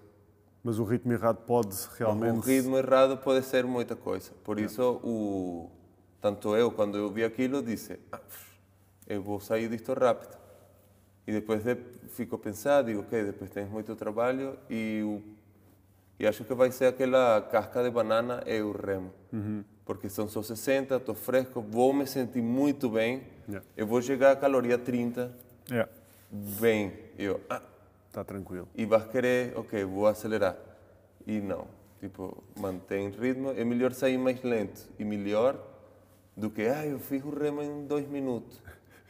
mas 0.63 0.79
o 0.79 0.83
ritmo 0.83 1.13
errado 1.13 1.37
pode 1.45 1.75
realmente. 1.97 2.37
O 2.37 2.41
ritmo 2.41 2.77
errado 2.77 3.17
pode 3.17 3.45
ser 3.45 3.65
muita 3.65 3.95
coisa. 3.95 4.31
Por 4.43 4.59
isso, 4.59 4.99
o, 5.03 5.69
tanto 6.21 6.55
eu, 6.55 6.71
quando 6.71 6.97
eu 6.97 7.09
vi 7.09 7.23
aquilo, 7.23 7.61
disse: 7.61 7.99
ah, 8.11 8.19
eu 9.07 9.21
vou 9.21 9.39
sair 9.39 9.69
disto 9.69 9.93
rápido. 9.93 10.37
E 11.25 11.31
depois 11.31 11.63
de, 11.63 11.75
fico 12.09 12.37
pensando, 12.37 12.87
digo, 12.87 13.01
ok, 13.01 13.25
depois 13.25 13.49
tens 13.49 13.69
muito 13.69 13.95
trabalho 13.95 14.57
e, 14.69 15.01
o, 15.03 15.21
e 16.17 16.25
acho 16.25 16.45
que 16.45 16.53
vai 16.53 16.71
ser 16.71 16.85
aquela 16.85 17.41
casca 17.41 17.83
de 17.83 17.89
banana 17.89 18.43
e 18.45 18.61
o 18.61 18.71
remo. 18.71 19.11
Uhum. 19.33 19.63
Porque 19.85 20.09
são 20.09 20.27
só 20.27 20.41
60, 20.41 20.95
estou 20.95 21.15
fresco, 21.15 21.61
vou 21.61 21.93
me 21.93 22.07
sentir 22.07 22.41
muito 22.41 22.89
bem, 22.89 23.23
yeah. 23.47 23.65
eu 23.75 23.85
vou 23.85 24.01
chegar 24.01 24.31
a 24.31 24.35
caloria 24.35 24.77
30, 24.77 25.31
yeah. 25.69 25.89
bem. 26.31 26.93
Eu, 27.17 27.41
ah, 27.49 27.61
Está 28.17 28.23
tranquilo. 28.23 28.67
E 28.73 28.83
vais 28.83 29.05
querer, 29.05 29.55
ok, 29.55 29.83
vou 29.85 30.07
acelerar. 30.07 30.57
E 31.27 31.39
não. 31.39 31.67
Tipo, 31.99 32.43
mantém 32.59 33.11
ritmo. 33.11 33.51
É 33.51 33.63
melhor 33.63 33.93
sair 33.93 34.17
mais 34.17 34.41
lento 34.41 34.89
e 34.97 35.05
melhor 35.05 35.55
do 36.35 36.49
que, 36.49 36.63
ah, 36.63 36.83
eu 36.83 36.97
fiz 36.97 37.23
o 37.23 37.29
remo 37.29 37.61
em 37.61 37.85
dois 37.85 38.09
minutos. 38.09 38.59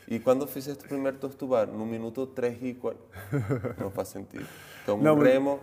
E 0.09 0.19
quando 0.19 0.45
fizeste 0.45 0.83
o 0.83 0.87
primeiro 0.89 1.17
tostubar? 1.19 1.67
No 1.67 1.85
minuto 1.85 2.27
3 2.27 2.57
e 2.61 2.73
4. 2.73 2.99
Não 3.79 3.91
faz 3.91 4.09
sentido. 4.09 4.45
Então, 4.83 4.97
não, 4.97 5.17
remo. 5.17 5.61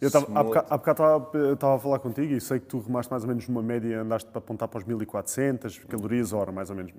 Eu 0.00 0.06
estava, 0.08 0.26
há 0.38 0.76
bocado 0.76 1.52
estava 1.52 1.74
a 1.74 1.78
falar 1.78 1.98
contigo 1.98 2.34
e 2.34 2.40
sei 2.40 2.60
que 2.60 2.66
tu 2.66 2.78
remaste 2.78 3.10
mais 3.10 3.24
ou 3.24 3.28
menos 3.28 3.48
numa 3.48 3.62
média, 3.62 4.00
andaste 4.00 4.28
para 4.28 4.38
apontar 4.38 4.68
para 4.68 4.78
os 4.78 4.84
1400 4.84 5.78
calorias 5.84 6.32
hora, 6.32 6.52
mais 6.52 6.70
ou 6.70 6.76
menos. 6.76 6.92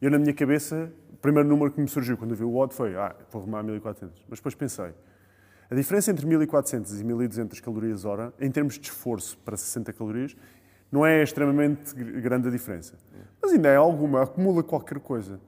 Eu, 0.00 0.10
na 0.10 0.18
minha 0.18 0.32
cabeça, 0.32 0.92
o 1.12 1.16
primeiro 1.16 1.48
número 1.48 1.72
que 1.72 1.80
me 1.80 1.88
surgiu 1.88 2.16
quando 2.16 2.30
eu 2.30 2.36
vi 2.36 2.44
o 2.44 2.56
odd 2.56 2.72
foi, 2.72 2.94
ah, 2.94 3.14
vou 3.30 3.44
remar 3.44 3.62
1400. 3.64 4.24
Mas 4.28 4.38
depois 4.38 4.54
pensei, 4.54 4.92
A 5.70 5.74
diferença 5.74 6.10
entre 6.10 6.24
1400 6.24 7.00
e 7.00 7.04
1200 7.04 7.60
calorias 7.60 8.04
hora, 8.04 8.32
em 8.40 8.50
termos 8.50 8.78
de 8.78 8.86
esforço 8.86 9.36
para 9.38 9.56
60 9.56 9.92
calorias, 9.92 10.36
não 10.90 11.04
é 11.04 11.22
extremamente 11.22 11.94
grande 11.94 12.48
a 12.48 12.50
diferença. 12.50 12.94
Mas 13.42 13.52
ainda 13.52 13.68
é 13.68 13.76
alguma, 13.76 14.22
acumula 14.22 14.62
qualquer 14.62 14.98
coisa. 15.00 15.40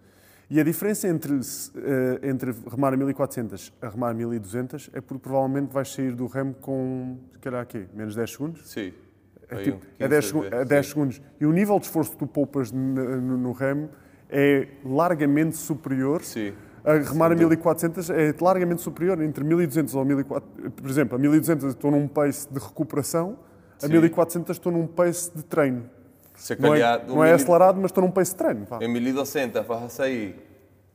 E 0.50 0.58
a 0.58 0.64
diferença 0.64 1.06
entre, 1.06 1.32
uh, 1.32 1.40
entre 2.22 2.52
remar 2.68 2.92
a 2.92 2.96
1400 2.96 3.72
a 3.80 3.88
remar 3.88 4.10
a 4.10 4.14
1200 4.14 4.90
é 4.92 5.00
porque 5.00 5.22
provavelmente 5.22 5.72
vais 5.72 5.88
sair 5.92 6.12
do 6.14 6.26
remo 6.26 6.54
com, 6.54 7.18
se 7.32 7.38
calhar, 7.38 7.62
aqui, 7.62 7.86
menos 7.94 8.16
10 8.16 8.30
segundos? 8.32 8.68
Sim. 8.68 8.92
É, 9.48 9.62
tipo, 9.62 9.80
é 9.98 10.08
10, 10.08 10.24
segu 10.24 10.44
é 10.44 10.64
10 10.64 10.86
segundos. 10.86 11.22
E 11.40 11.46
o 11.46 11.52
nível 11.52 11.78
de 11.78 11.86
esforço 11.86 12.12
que 12.12 12.18
tu 12.18 12.26
poupas 12.26 12.70
no, 12.72 13.38
no 13.38 13.52
remo 13.52 13.90
é 14.30 14.68
largamente 14.84 15.56
superior. 15.56 16.22
Sim. 16.22 16.52
A 16.84 16.94
remar 16.94 17.30
a 17.32 17.34
1400 17.34 18.08
é 18.10 18.34
largamente 18.40 18.80
superior. 18.80 19.20
Entre 19.22 19.44
1200 19.44 19.94
ou 19.94 20.04
1400, 20.04 20.72
por 20.74 20.90
exemplo, 20.90 21.16
a 21.16 21.18
1200 21.18 21.66
estou 21.66 21.90
num 21.90 22.08
pace 22.08 22.48
de 22.50 22.58
recuperação, 22.58 23.38
a 23.76 23.86
Sim. 23.86 23.92
1400 23.92 24.56
estou 24.56 24.72
num 24.72 24.86
pace 24.86 25.30
de 25.34 25.42
treino. 25.42 25.90
Se 26.34 26.58
não 26.58 26.74
é, 26.74 27.04
não 27.06 27.24
é 27.24 27.32
acelerado, 27.32 27.76
mas 27.76 27.90
estou 27.90 28.02
num 28.02 28.10
pace 28.10 28.30
de 28.30 28.36
treino. 28.38 28.66
Pá. 28.66 28.78
Em 28.80 28.88
1200 28.88 29.66
vais 29.66 29.82
a 29.82 29.88
sair 29.90 30.36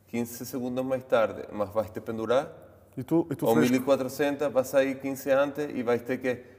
15 0.07 0.45
segundos 0.45 0.83
mais 0.83 1.03
tarde, 1.03 1.43
mas 1.51 1.69
vais 1.69 1.89
te 1.91 2.01
pendurar. 2.01 2.51
E 2.97 3.03
tu, 3.03 3.27
e 3.29 3.35
tu 3.35 3.45
ou 3.45 3.55
1400 3.55 4.51
vais 4.51 4.67
sair 4.67 4.95
15 4.95 5.31
antes 5.31 5.67
e 5.71 5.83
vais 5.83 6.01
ter 6.01 6.17
que 6.17 6.55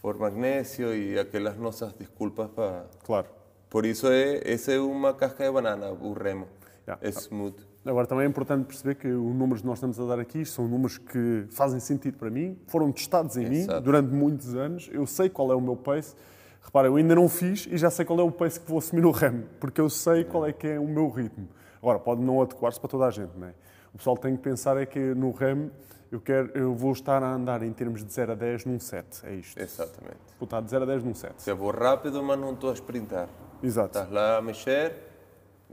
por 0.00 0.18
magnésio 0.18 0.94
e 0.94 1.18
aquelas 1.18 1.56
nossas 1.58 1.92
desculpas 1.92 2.48
para. 2.50 2.86
Claro. 3.04 3.41
Por 3.72 3.86
isso 3.86 4.06
é, 4.06 4.42
essa 4.44 4.70
é 4.70 4.78
uma 4.78 5.14
casca 5.14 5.46
de 5.46 5.50
banana, 5.50 5.92
o 5.92 6.12
remo. 6.12 6.46
Yeah. 6.86 7.00
É 7.00 7.08
smooth. 7.08 7.56
Agora 7.86 8.06
também 8.06 8.26
é 8.26 8.28
importante 8.28 8.66
perceber 8.66 8.96
que 8.96 9.08
os 9.08 9.34
números 9.34 9.62
que 9.62 9.66
nós 9.66 9.78
estamos 9.78 9.98
a 9.98 10.04
dar 10.04 10.20
aqui 10.20 10.44
são 10.44 10.68
números 10.68 10.98
que 10.98 11.46
fazem 11.48 11.80
sentido 11.80 12.18
para 12.18 12.28
mim, 12.28 12.58
foram 12.66 12.92
testados 12.92 13.34
em 13.38 13.50
Exato. 13.50 13.78
mim 13.78 13.82
durante 13.82 14.12
muitos 14.12 14.54
anos. 14.54 14.90
Eu 14.92 15.06
sei 15.06 15.30
qual 15.30 15.50
é 15.50 15.54
o 15.54 15.60
meu 15.60 15.74
pace. 15.74 16.14
Repara, 16.60 16.88
eu 16.88 16.96
ainda 16.96 17.14
não 17.14 17.30
fiz 17.30 17.66
e 17.66 17.78
já 17.78 17.90
sei 17.90 18.04
qual 18.04 18.20
é 18.20 18.22
o 18.22 18.30
pace 18.30 18.60
que 18.60 18.68
vou 18.68 18.76
assumir 18.76 19.00
no 19.00 19.10
remo, 19.10 19.44
porque 19.58 19.80
eu 19.80 19.88
sei 19.88 20.22
qual 20.22 20.44
é 20.44 20.52
que 20.52 20.66
é 20.66 20.78
o 20.78 20.86
meu 20.86 21.08
ritmo. 21.08 21.48
Agora, 21.80 21.98
pode 21.98 22.20
não 22.20 22.42
adequar-se 22.42 22.78
para 22.78 22.90
toda 22.90 23.06
a 23.06 23.10
gente, 23.10 23.32
não 23.38 23.46
é? 23.46 23.54
O 23.94 23.96
pessoal 23.96 24.18
tem 24.18 24.36
que 24.36 24.42
pensar 24.42 24.76
é 24.76 24.84
que 24.84 24.98
no 25.14 25.30
remo 25.30 25.70
eu, 26.12 26.20
quero, 26.20 26.50
eu 26.54 26.74
vou 26.74 26.92
estar 26.92 27.22
a 27.22 27.32
andar 27.32 27.62
em 27.62 27.72
termos 27.72 28.04
de 28.04 28.12
0 28.12 28.32
a 28.32 28.34
10 28.34 28.66
num 28.66 28.78
set, 28.78 29.06
é 29.24 29.34
isto. 29.34 29.58
Exatamente. 29.58 30.20
Vou 30.38 30.44
estar 30.44 30.60
de 30.60 30.68
0 30.68 30.82
a 30.84 30.86
10 30.86 31.04
num 31.04 31.14
set. 31.14 31.34
Eu 31.46 31.56
vou 31.56 31.70
rápido, 31.70 32.22
mas 32.22 32.38
não 32.38 32.52
estou 32.52 32.70
a 32.70 32.74
sprintar. 32.74 33.30
Exato. 33.62 33.98
Estás 33.98 34.10
lá 34.10 34.36
a 34.36 34.42
mexer, 34.42 34.94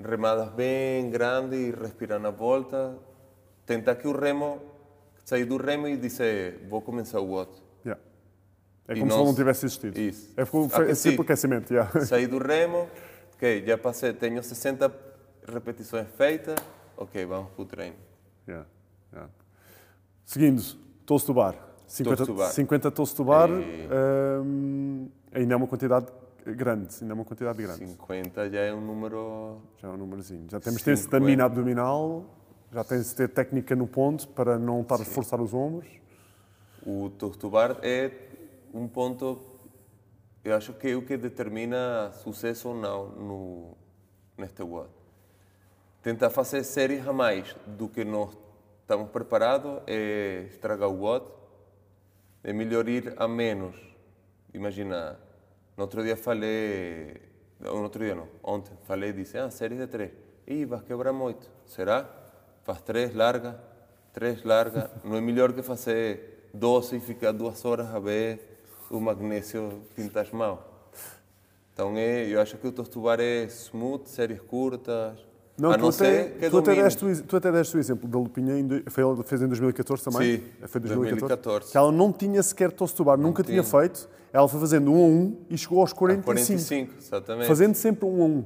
remadas 0.01 0.49
bem 0.53 1.09
grande 1.09 1.57
e 1.57 1.71
respirando 1.71 2.25
a 2.27 2.31
volta. 2.31 2.97
Tenta 3.65 3.93
que 3.93 4.07
o 4.07 4.17
remo, 4.17 4.61
sair 5.25 5.43
do 5.43 5.57
remo 5.57 5.89
e 5.89 5.97
dizer, 5.97 6.65
vou 6.69 6.81
começar 6.81 7.19
o 7.19 7.31
outro. 7.31 7.61
Yeah. 7.85 8.01
É 8.87 8.93
como 8.93 9.07
e 9.07 9.11
se 9.11 9.17
não 9.17 9.35
tivesse 9.35 9.65
existido. 9.65 9.99
Isso. 9.99 10.31
É, 10.37 10.45
como, 10.45 10.69
é 10.73 10.95
sempre 10.95 11.21
aquecimento. 11.21 11.73
Yeah. 11.73 11.99
Sair 12.07 12.27
do 12.27 12.37
remo, 12.37 12.87
ok, 13.33 13.65
já 13.67 13.77
passei, 13.77 14.13
tenho 14.13 14.41
60 14.41 14.89
repetições 15.45 16.07
feitas, 16.15 16.55
ok, 16.95 17.25
vamos 17.25 17.51
para 17.51 17.61
o 17.61 17.65
treino. 17.65 17.97
Yeah. 18.47 18.65
Yeah. 19.11 19.29
Seguindo, 20.29 20.61
toast 21.07 21.25
to 21.25 21.33
bar. 21.33 21.55
50 21.87 22.15
toast 22.15 22.25
to 22.27 22.33
bar, 22.35 22.51
50 22.51 22.91
toast 22.91 23.15
to 23.15 23.23
bar 23.23 23.49
e... 23.49 23.87
hum, 24.43 25.09
ainda 25.33 25.55
é 25.55 25.57
uma 25.57 25.65
quantidade 25.65 26.05
grande, 26.45 26.95
ainda 27.01 27.13
é 27.13 27.15
uma 27.15 27.25
quantidade 27.25 27.59
grande. 27.59 27.87
50 27.87 28.47
já 28.51 28.59
é 28.59 28.71
um 28.71 28.79
número... 28.79 29.57
Já 29.81 29.87
é 29.87 29.91
um 29.91 29.97
númerozinho. 29.97 30.45
Já 30.47 30.59
temos 30.59 30.81
de 30.81 30.85
ter 30.85 30.93
estamina 30.93 31.45
abdominal, 31.45 32.25
já 32.71 32.83
tens 32.83 33.09
de 33.09 33.15
ter 33.15 33.29
técnica 33.29 33.75
no 33.75 33.87
ponto 33.87 34.27
para 34.27 34.59
não 34.59 34.81
estar 34.81 34.97
Sim. 34.97 35.01
a 35.01 35.05
forçar 35.07 35.41
os 35.41 35.51
ombros. 35.51 35.89
O 36.85 37.09
toast 37.09 37.39
to 37.39 37.49
bar 37.49 37.79
é 37.81 38.11
um 38.71 38.87
ponto, 38.87 39.41
eu 40.43 40.55
acho 40.55 40.73
que 40.73 40.89
é 40.89 40.95
o 40.95 41.01
que 41.01 41.17
determina 41.17 42.11
sucesso 42.11 42.69
ou 42.69 42.75
não 42.75 43.07
no, 43.07 43.77
neste 44.37 44.61
WOD. 44.61 44.89
Tentar 46.03 46.29
fazer 46.29 46.63
séries 46.63 47.07
a 47.07 47.11
mais 47.11 47.55
do 47.65 47.89
que 47.89 48.05
nós 48.05 48.37
estamos 48.89 49.11
preparados, 49.11 49.83
é 49.85 50.47
estragar 50.49 50.89
o 50.89 51.01
WOD, 51.01 51.23
é 52.43 52.51
melhor 52.51 52.89
ir 52.89 53.13
a 53.17 53.27
menos. 53.27 53.75
Imagina, 54.51 55.19
no 55.77 55.83
outro 55.83 56.01
dia 56.03 56.17
falei, 56.17 57.21
no 57.59 57.83
outro 57.83 58.03
dia 58.03 58.15
não, 58.15 58.27
ontem, 58.41 58.75
falei, 58.85 59.13
disse, 59.13 59.37
ah, 59.37 59.51
série 59.51 59.75
de 59.75 59.85
três. 59.85 60.11
Ih, 60.47 60.65
vais 60.65 60.81
quebrar 60.81 61.13
muito. 61.13 61.47
Será? 61.67 62.09
Faz 62.63 62.81
três, 62.81 63.13
larga, 63.13 63.61
três, 64.11 64.43
larga. 64.43 64.89
não 65.05 65.17
é 65.17 65.21
melhor 65.21 65.53
que 65.53 65.61
fazer 65.61 66.49
12 66.51 66.95
e 66.95 66.99
ficar 66.99 67.31
duas 67.31 67.63
horas 67.65 67.93
a 67.93 67.99
ver 67.99 68.63
o 68.89 68.99
magnésio 68.99 69.83
pintas 69.95 70.31
mal. 70.31 70.89
Então, 71.71 71.95
é, 71.95 72.25
eu 72.25 72.41
acho 72.41 72.57
que 72.57 72.65
o 72.65 72.71
tostubar 72.71 73.19
é 73.19 73.43
smooth, 73.43 74.09
séries 74.09 74.41
curtas, 74.41 75.28
não, 75.61 75.71
a 75.71 75.77
não 75.77 75.91
tu, 75.91 75.95
até, 75.95 76.23
que 76.25 76.49
tu, 76.49 76.57
até 76.57 76.75
deste, 76.75 77.23
tu 77.23 77.35
até 77.35 77.51
deste 77.51 77.77
o 77.77 77.79
exemplo 77.79 78.07
da 78.07 78.17
Lupinha, 78.17 78.53
ela 78.97 79.23
fez 79.23 79.41
em 79.41 79.47
2014 79.47 80.03
também. 80.03 80.37
Sim, 80.37 80.43
foi 80.67 80.81
2014, 80.81 81.19
2014. 81.19 81.71
Que 81.71 81.77
ela 81.77 81.91
não 81.91 82.11
tinha 82.11 82.41
sequer 82.41 82.71
tosse 82.71 82.95
tubar, 82.95 83.17
nunca 83.17 83.43
tinha. 83.43 83.61
tinha. 83.61 83.81
feito. 83.81 84.09
Ela 84.31 84.47
foi 84.47 84.59
fazendo 84.59 84.91
um 84.91 84.95
a 84.95 85.07
um 85.07 85.37
e 85.49 85.57
chegou 85.57 85.79
aos 85.81 85.91
45. 85.91 86.31
A 86.31 86.35
45, 86.35 86.93
exatamente. 86.99 87.47
Fazendo 87.47 87.75
sempre 87.75 88.05
um 88.05 88.21
a 88.21 88.25
um. 88.25 88.45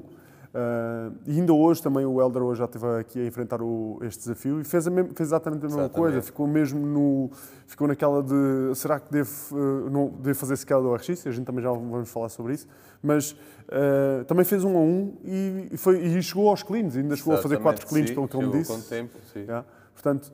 Uh, 0.54 1.12
e 1.26 1.40
ainda 1.40 1.52
hoje 1.52 1.82
também 1.82 2.06
o 2.06 2.22
Helder 2.22 2.44
hoje 2.44 2.60
já 2.60 2.66
esteve 2.66 2.86
aqui 3.00 3.20
a 3.20 3.26
enfrentar 3.26 3.60
o, 3.60 3.98
este 4.04 4.20
desafio 4.20 4.62
e 4.62 4.64
fez, 4.64 4.88
mesma, 4.88 5.10
fez 5.16 5.30
exatamente 5.30 5.62
a 5.62 5.64
mesma 5.64 5.82
exatamente. 5.82 6.00
coisa. 6.00 6.22
Ficou 6.22 6.46
mesmo 6.46 6.80
no. 6.80 7.32
Ficou 7.66 7.88
naquela 7.88 8.22
de 8.22 8.76
será 8.76 9.00
que 9.00 9.12
devo, 9.12 9.32
uh, 9.52 9.90
não, 9.90 10.10
devo 10.10 10.38
fazer 10.38 10.56
sequer 10.56 10.80
do 10.80 10.94
RX? 10.94 11.26
A 11.26 11.32
gente 11.32 11.46
também 11.46 11.64
já 11.64 11.72
vamos 11.72 12.08
falar 12.08 12.30
sobre 12.30 12.54
isso. 12.54 12.68
Mas 13.02 13.32
uh, 13.32 14.24
também 14.28 14.46
fez 14.46 14.64
um 14.64 14.78
a 14.78 14.80
um 14.80 15.18
e, 15.24 15.76
foi, 15.76 16.00
e 16.00 16.22
chegou 16.22 16.48
aos 16.48 16.62
cleans, 16.62 16.96
ainda 16.96 17.16
chegou 17.16 17.34
exatamente. 17.34 17.40
a 17.40 17.42
fazer 17.42 17.58
quatro 17.58 17.88
cleans, 17.88 18.10
sim, 18.10 18.14
pelo 18.14 18.28
que 18.28 18.38
ele 18.38 18.46
me 18.46 18.52
disse. 18.52 18.72
Com 18.72 18.82
tempo, 18.82 19.18
sim. 19.34 19.40
Yeah. 19.40 19.66
Portanto, 19.92 20.32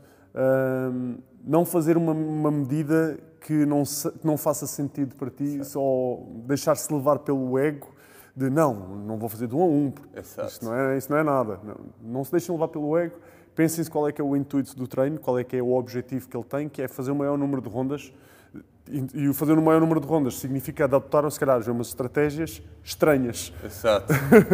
não 1.45 1.63
fazer 1.63 1.95
uma, 1.95 2.11
uma 2.11 2.51
medida 2.51 3.17
que 3.39 3.65
não, 3.65 3.83
que 3.83 4.27
não 4.27 4.37
faça 4.37 4.67
sentido 4.67 5.15
para 5.15 5.29
ti, 5.29 5.49
certo. 5.49 5.65
só 5.65 6.19
deixar-se 6.45 6.93
levar 6.93 7.19
pelo 7.19 7.57
ego 7.57 7.87
de 8.39 8.49
não, 8.49 8.73
não 8.73 9.17
vou 9.17 9.27
fazer 9.27 9.47
de 9.47 9.55
um 9.55 9.61
a 9.61 9.65
um. 9.65 9.93
Isso 10.15 10.63
não 10.63 10.73
é, 10.73 10.97
isso 10.97 11.11
não 11.11 11.17
é 11.17 11.23
nada. 11.23 11.59
Não, 11.61 11.75
não 12.01 12.23
se 12.23 12.31
deixem 12.31 12.55
levar 12.55 12.69
pelo 12.69 12.97
ego. 12.97 13.17
Pensem-se 13.53 13.91
qual 13.91 14.07
é 14.07 14.13
que 14.13 14.21
é 14.21 14.23
o 14.23 14.33
intuito 14.33 14.73
do 14.77 14.87
treino, 14.87 15.19
qual 15.19 15.37
é 15.37 15.43
que 15.43 15.57
é 15.57 15.61
o 15.61 15.73
objetivo 15.73 16.29
que 16.29 16.37
ele 16.37 16.45
tem, 16.45 16.69
que 16.69 16.81
é 16.81 16.87
fazer 16.87 17.11
o 17.11 17.15
maior 17.15 17.37
número 17.37 17.61
de 17.61 17.67
rondas. 17.67 18.13
E, 18.87 19.29
e 19.29 19.33
fazer 19.33 19.51
o 19.57 19.61
maior 19.61 19.81
número 19.81 19.99
de 19.99 20.07
rondas 20.07 20.39
significa 20.39 20.85
adaptar, 20.85 21.29
se 21.29 21.37
calhar, 21.37 21.59
umas 21.69 21.87
estratégias 21.87 22.61
estranhas. 22.81 23.53
Exato. 23.63 24.13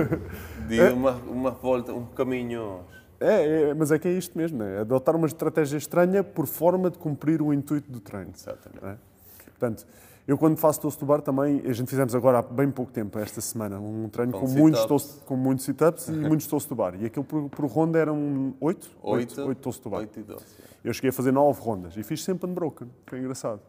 De 0.68 0.80
é. 0.80 0.90
uma, 0.90 1.12
uma 1.12 1.52
volta, 1.52 1.94
um 1.94 2.08
caminho... 2.08 2.80
É, 3.20 3.70
é, 3.70 3.74
mas 3.76 3.92
é 3.92 4.00
que 4.00 4.08
é 4.08 4.12
isto 4.12 4.36
mesmo, 4.36 4.64
é 4.64 4.80
adotar 4.80 5.16
uma 5.16 5.28
estratégia 5.28 5.78
estranha 5.78 6.24
por 6.24 6.48
forma 6.48 6.90
de 6.90 6.98
cumprir 6.98 7.42
o 7.42 7.54
intuito 7.54 7.90
do 7.90 8.00
treino. 8.00 8.32
Exatamente. 8.36 8.84
É? 8.84 8.98
Portanto, 9.46 9.86
eu, 10.28 10.38
quando 10.38 10.58
faço 10.58 10.82
toast 10.82 11.00
to 11.00 11.06
bar, 11.06 11.22
também, 11.22 11.62
a 11.66 11.74
gente 11.74 11.88
fizemos 11.88 12.16
agora 12.16 12.40
há 12.40 12.42
bem 12.42 12.72
pouco 12.72 12.92
tempo, 12.92 13.20
esta 13.20 13.40
semana, 13.42 13.80
um 13.80 14.10
treino 14.10 14.32
com, 14.32 14.40
com 14.40 14.48
muitos, 14.48 14.84
toast, 14.86 15.22
com 15.24 15.36
muitos 15.36 15.66
sit-ups 15.66 16.08
e 16.08 16.12
muitos 16.18 16.48
toast 16.48 16.68
to 16.68 16.74
bar. 16.74 16.96
E 17.00 17.06
aquilo 17.06 17.24
por, 17.24 17.48
por 17.50 17.66
ronda 17.66 18.00
eram 18.00 18.56
oito? 18.60 18.90
Oito, 19.04 19.40
oito 19.44 19.60
toast 19.60 19.82
to 19.82 19.90
bar. 19.90 20.00
Oito 20.00 20.20
e 20.20 20.24
doze. 20.24 20.46
Eu 20.84 20.94
cheguei 20.94 21.12
a 21.12 21.14
fazer 21.14 21.32
nove 21.32 21.62
rondas 21.62 21.96
e 21.96 22.04
fiz 22.04 22.24
sempre 22.24 22.50
unbroken, 22.50 22.88
foi 23.06 23.20
engraçado. 23.20 23.62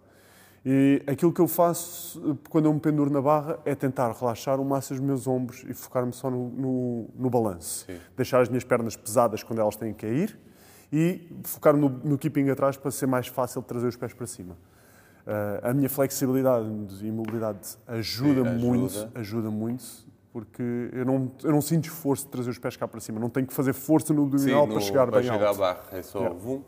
E 0.69 1.01
aquilo 1.07 1.33
que 1.33 1.41
eu 1.41 1.47
faço 1.47 2.37
quando 2.49 2.65
eu 2.65 2.75
me 2.75 2.81
penduro 2.81 3.09
na 3.09 3.23
barra 3.23 3.59
é 3.65 3.75
tentar 3.75 4.11
relaxar 4.11 4.59
o 4.59 4.65
máximo 4.65 4.99
os 4.99 5.05
meus 5.05 5.27
ombros 5.29 5.63
e 5.69 5.73
focar-me 5.73 6.13
só 6.13 6.29
no, 6.29 6.49
no, 6.49 7.09
no 7.15 7.31
balanço. 7.31 7.87
Deixar 8.17 8.41
as 8.41 8.49
minhas 8.49 8.65
pernas 8.65 8.97
pesadas 8.97 9.45
quando 9.45 9.61
elas 9.61 9.77
têm 9.77 9.95
que 9.95 10.07
ir 10.07 10.37
e 10.93 11.29
focar 11.45 11.77
no, 11.77 11.89
no 11.89 12.19
keeping 12.19 12.49
atrás 12.51 12.77
para 12.77 12.91
ser 12.91 13.07
mais 13.07 13.29
fácil 13.29 13.61
de 13.61 13.69
trazer 13.69 13.87
os 13.87 13.97
pés 13.97 14.13
para 14.13 14.27
cima. 14.27 14.57
Uh, 15.27 15.71
a 15.71 15.75
minha 15.75 15.89
flexibilidade 15.89 16.69
e 17.03 17.11
mobilidade 17.11 17.77
ajuda, 17.89 18.45
Sim, 18.45 18.49
ajuda, 18.49 18.51
muito, 18.53 19.09
ajuda 19.13 19.51
muito, 19.51 19.85
porque 20.33 20.89
eu 20.93 21.05
não, 21.05 21.33
eu 21.43 21.51
não 21.51 21.61
sinto 21.61 21.87
esforço 21.87 22.27
de 22.27 22.31
trazer 22.31 22.51
os 22.51 22.59
pés 22.59 22.77
cá 22.77 22.87
para 22.87 23.01
cima, 23.01 23.19
não 23.19 23.29
tenho 23.29 23.45
que 23.45 23.53
fazer 23.53 23.73
força 23.73 24.15
no 24.15 24.23
abdominal 24.23 24.69
para 24.69 24.81
chegar 24.81 25.07
para 25.09 25.21
bem 25.21 25.29
chegar 25.29 25.49
alto. 25.49 25.59
barra, 25.59 25.83
é 25.91 26.03
só 26.03 26.21
yeah. 26.21 26.39
vum. 26.39 26.63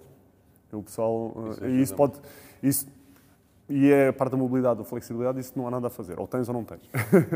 O 0.73 0.83
pessoal, 0.83 1.35
isso 1.50 1.65
uh, 1.65 1.69
isso 1.69 1.95
pode, 1.95 2.21
isso, 2.61 2.88
e 3.68 3.90
é 3.90 4.08
a 4.08 4.12
parte 4.12 4.32
da 4.32 4.38
mobilidade, 4.38 4.78
da 4.78 4.84
flexibilidade, 4.84 5.40
isso 5.40 5.52
não 5.54 5.66
há 5.66 5.70
nada 5.70 5.88
a 5.88 5.90
fazer. 5.90 6.18
Ou 6.18 6.26
tens 6.26 6.48
ou 6.48 6.54
não 6.54 6.64
tens. 6.64 6.80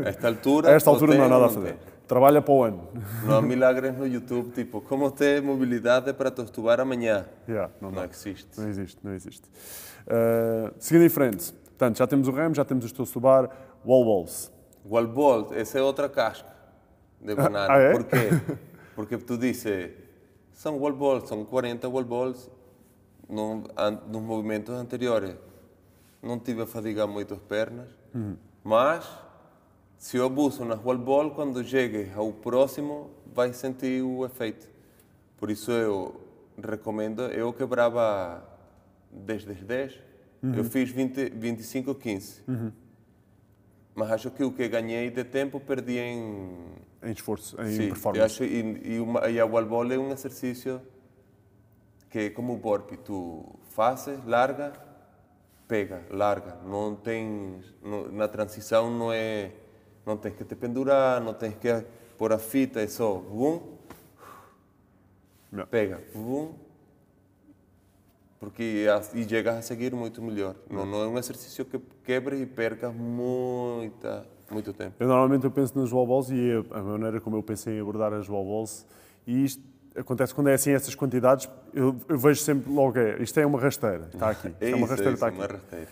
A 0.03 0.09
esta 0.09 0.27
altura, 0.27 0.69
a 0.71 0.71
esta 0.73 0.89
altura 0.89 1.15
não 1.15 1.25
há 1.25 1.29
nada 1.29 1.45
a 1.45 1.49
fazer. 1.49 1.77
Trabalha 2.07 2.41
para 2.41 2.53
o 2.53 2.63
ano. 2.63 2.87
Não 3.23 3.37
há 3.37 3.41
milagres 3.41 3.95
no 3.95 4.07
YouTube, 4.07 4.51
tipo, 4.51 4.81
como 4.81 5.11
ter 5.11 5.43
mobilidade 5.43 6.11
para 6.13 6.31
tostubar 6.31 6.79
amanhã. 6.79 7.27
Yeah, 7.47 7.71
não, 7.79 7.91
não, 7.91 7.97
não 8.01 8.09
existe. 8.09 8.59
Não 8.59 8.67
existe, 8.67 8.97
não 9.03 9.13
existe. 9.13 9.47
Uh, 10.07 10.73
seguindo 10.79 11.05
em 11.05 11.09
frente, 11.09 11.53
portanto, 11.53 11.97
já 11.99 12.07
temos 12.07 12.27
o 12.27 12.31
remo, 12.31 12.55
já 12.55 12.65
temos 12.65 12.83
os 12.83 12.91
toast 12.91 13.13
to 13.13 13.19
bar, 13.19 13.47
wall 13.85 14.03
balls. 14.03 14.51
Wall 14.89 15.07
balls, 15.07 15.51
essa 15.51 15.77
é 15.77 15.83
outra 15.83 16.09
casca 16.09 16.49
de 17.21 17.35
banana. 17.35 17.67
Ah, 17.69 17.77
é? 17.77 17.91
Por 17.91 18.05
quê? 18.05 18.29
Porque 18.95 19.17
tu 19.17 19.37
dizes, 19.37 19.91
são 20.51 20.79
wall 20.79 20.93
balls, 20.93 21.29
são 21.29 21.45
40 21.45 21.87
wall 21.87 22.03
balls, 22.03 22.49
nos 23.29 24.21
movimentos 24.21 24.73
anteriores 24.73 25.35
não 26.23 26.39
tive 26.39 26.61
a 26.61 26.65
fadigar 26.65 27.07
muito 27.07 27.33
as 27.33 27.39
pernas, 27.41 27.89
uhum. 28.13 28.35
mas 28.63 29.07
se 29.97 30.17
eu 30.17 30.25
abuso 30.25 30.65
na 30.65 30.75
wall 30.75 30.97
ball, 30.97 31.31
quando 31.31 31.63
chegue 31.63 32.11
ao 32.15 32.31
próximo, 32.31 33.11
vai 33.33 33.53
sentir 33.53 34.01
o 34.01 34.25
efeito. 34.25 34.69
Por 35.37 35.51
isso 35.51 35.71
eu 35.71 36.21
recomendo, 36.61 37.23
eu 37.23 37.51
quebrava 37.53 38.43
10 39.11 39.45
10 39.45 39.63
10, 39.63 39.99
uhum. 40.41 40.53
eu 40.55 40.63
fiz 40.63 40.89
20, 40.89 41.29
25 41.29 41.95
15. 41.95 42.43
Uhum. 42.47 42.71
Mas 43.95 44.11
acho 44.11 44.31
que 44.31 44.43
o 44.43 44.51
que 44.51 44.67
ganhei 44.67 45.09
de 45.09 45.23
tempo 45.23 45.59
perdi 45.59 45.99
em... 45.99 46.57
Em 47.03 47.11
esforço, 47.11 47.61
em 47.61 47.75
Sim, 47.75 47.87
performance. 47.89 48.25
Acho, 48.25 48.43
e, 48.43 48.95
e, 48.95 48.99
uma, 48.99 49.29
e 49.29 49.39
a 49.39 49.45
wall 49.45 49.65
ball 49.65 49.91
é 49.91 49.97
um 49.97 50.11
exercício 50.11 50.81
que 52.09 52.19
é 52.19 52.29
como 52.29 52.53
o 52.53 52.57
burpee, 52.57 52.97
tu 52.97 53.43
fazes, 53.69 54.23
larga, 54.25 54.71
pega, 55.73 56.03
larga. 56.11 56.55
Não 56.63 56.93
tens, 56.93 57.73
na 58.11 58.27
transição 58.27 58.95
não 58.95 59.11
é, 59.11 59.51
não 60.05 60.15
tens 60.15 60.35
que 60.35 60.43
te 60.43 60.53
pendurar, 60.53 61.19
não 61.19 61.33
tens 61.33 61.55
que 61.55 61.83
pôr 62.15 62.31
a 62.31 62.37
fita, 62.37 62.79
é 62.79 62.85
só, 62.85 63.15
bum, 63.15 63.59
pega, 65.71 65.99
bum, 66.13 66.53
porque 68.39 68.85
e 69.15 69.27
chegas 69.27 69.57
a 69.57 69.61
seguir 69.63 69.95
muito 69.95 70.21
melhor. 70.21 70.55
Não, 70.69 70.85
não 70.85 71.01
é 71.01 71.07
um 71.07 71.17
exercício 71.17 71.65
que 71.65 71.79
quebre 72.03 72.39
e 72.43 72.45
perca 72.45 72.91
muita, 72.91 74.27
muito 74.51 74.73
tempo. 74.73 74.93
Eu 74.99 75.07
normalmente 75.07 75.43
eu 75.43 75.49
penso 75.49 75.75
nas 75.79 75.91
wall 75.91 76.05
balls 76.05 76.29
e 76.29 76.51
a, 76.69 76.83
maneira 76.83 77.19
como 77.19 77.35
eu 77.35 77.41
pensei 77.41 77.77
em 77.77 77.81
abordar 77.81 78.13
as 78.13 78.29
wall 78.29 78.45
balls 78.45 78.85
e 79.25 79.43
isto 79.43 79.72
acontece 79.95 80.33
quando 80.33 80.49
é 80.49 80.53
assim 80.53 80.71
essas 80.71 80.95
quantidades, 80.95 81.49
eu, 81.73 81.95
eu 82.07 82.17
vejo 82.17 82.41
sempre 82.41 82.71
logo 82.71 82.97
é, 82.97 83.21
isto 83.21 83.39
é 83.39 83.45
uma 83.45 83.59
rasteira, 83.59 84.09
está 84.13 84.29
aqui. 84.29 84.47
Isto 84.49 84.63
é, 84.63 84.71
é 84.71 84.75
uma 84.75 84.87
rasteira, 84.87 85.11
é 85.11 85.13
está 85.13 85.27
aqui. 85.27 85.39
Rasteira. 85.39 85.87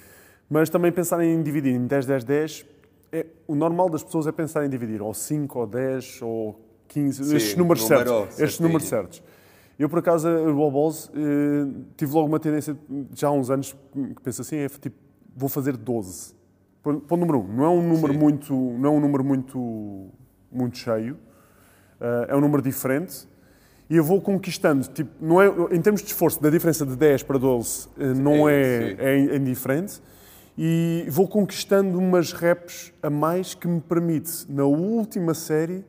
Mas 0.50 0.70
também 0.70 0.91
pensar 0.91 1.24
em 1.24 1.41
dividir 1.41 1.74
em 1.74 1.86
10, 1.86 2.05
10, 2.05 2.24
10, 2.24 2.65
é, 3.12 3.25
o 3.48 3.55
normal 3.55 3.89
das 3.89 4.03
pessoas 4.03 4.27
é 4.27 4.31
pensar 4.31 4.65
em 4.65 4.70
dividir 4.70 5.01
ou 5.01 5.13
5, 5.13 5.60
ou 5.60 5.67
10, 5.67 6.22
ou 6.22 6.60
15, 6.88 7.24
Sim, 7.24 7.36
estes 7.36 7.55
números 7.55 7.86
certos. 7.86 8.39
Estes 8.39 8.60
números 8.60 8.88
certos. 8.88 9.24
Eu, 9.79 9.89
por 9.89 10.00
acaso, 10.00 10.29
o 10.29 10.72
Balls, 10.72 11.10
eh, 11.15 11.67
tive 11.98 12.13
logo 12.13 12.27
uma 12.27 12.39
tendência, 12.39 12.77
já 13.15 13.29
há 13.29 13.31
uns 13.31 13.50
anos, 13.50 13.75
que 13.93 14.22
penso 14.22 14.41
assim, 14.41 14.58
é 14.58 14.70
tipo, 14.70 14.96
vou 15.36 15.50
fazer 15.50 15.75
12. 15.75 16.36
Ponto 16.84 17.17
número 17.17 17.39
1. 17.39 17.41
Um, 17.41 17.53
não 17.55 17.63
é 17.63 17.70
um 17.70 17.81
número 17.81 18.13
muito, 18.13 18.53
não 18.53 18.89
é 18.89 18.91
um 18.91 19.00
número 19.00 19.24
muito, 19.24 20.10
muito 20.51 20.77
cheio. 20.77 21.15
Uh, 22.00 22.25
é 22.27 22.36
um 22.36 22.41
número 22.41 22.62
diferente. 22.62 23.27
E 23.91 23.98
eu 23.98 24.05
vou 24.05 24.21
conquistando, 24.21 24.88
tipo, 24.88 25.12
não 25.19 25.41
é, 25.41 25.48
em 25.75 25.81
termos 25.81 26.01
de 26.01 26.07
esforço, 26.07 26.41
da 26.41 26.50
diferença 26.50 26.86
de 26.86 26.95
10 26.95 27.24
para 27.24 27.38
12, 27.38 27.88
uh, 27.88 28.15
não 28.15 28.48
é, 28.48 28.93
é, 28.93 29.15
é 29.15 29.36
indiferente. 29.36 30.01
E 30.57 31.05
vou 31.10 31.27
conquistando 31.27 32.00
umas 32.00 32.31
reps 32.31 32.93
a 33.03 33.10
mais 33.10 33.53
que 33.53 33.67
me 33.67 33.81
permite, 33.81 34.50
na 34.50 34.63
última 34.63 35.33
série, 35.33 35.83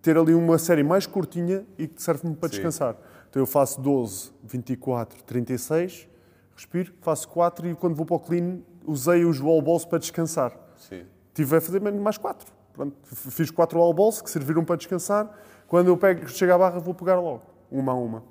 ter 0.00 0.16
ali 0.16 0.32
uma 0.32 0.56
série 0.56 0.82
mais 0.82 1.06
curtinha 1.06 1.66
e 1.76 1.86
que 1.86 2.02
serve-me 2.02 2.34
para 2.34 2.48
Sim. 2.48 2.54
descansar. 2.54 2.96
Então 3.28 3.42
eu 3.42 3.46
faço 3.46 3.82
12, 3.82 4.32
24, 4.42 5.22
36, 5.24 6.08
respiro, 6.56 6.94
faço 7.02 7.28
4 7.28 7.68
e 7.68 7.74
quando 7.74 7.94
vou 7.94 8.06
para 8.06 8.16
o 8.16 8.20
clean 8.20 8.60
usei 8.86 9.26
os 9.26 9.40
wall 9.40 9.60
balls 9.60 9.84
para 9.84 9.98
descansar. 9.98 10.56
Sim. 10.78 11.02
Tive 11.34 11.54
a 11.54 11.60
fazer 11.60 11.80
mais 11.80 12.16
4. 12.16 12.50
Pronto, 12.72 12.96
fiz 13.04 13.50
4 13.50 13.78
wall 13.78 13.92
balls 13.92 14.22
que 14.22 14.30
serviram 14.30 14.64
para 14.64 14.76
descansar. 14.76 15.30
Quando 15.66 15.88
eu 15.88 15.96
pego, 15.96 16.28
chego 16.28 16.52
à 16.52 16.58
barra, 16.58 16.78
vou 16.78 16.94
pegar 16.94 17.18
logo, 17.20 17.42
uma 17.70 17.92
a 17.92 17.94
uma. 17.94 18.22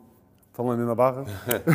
Falando 0.54 0.86
na 0.86 0.96
barra. 0.96 1.25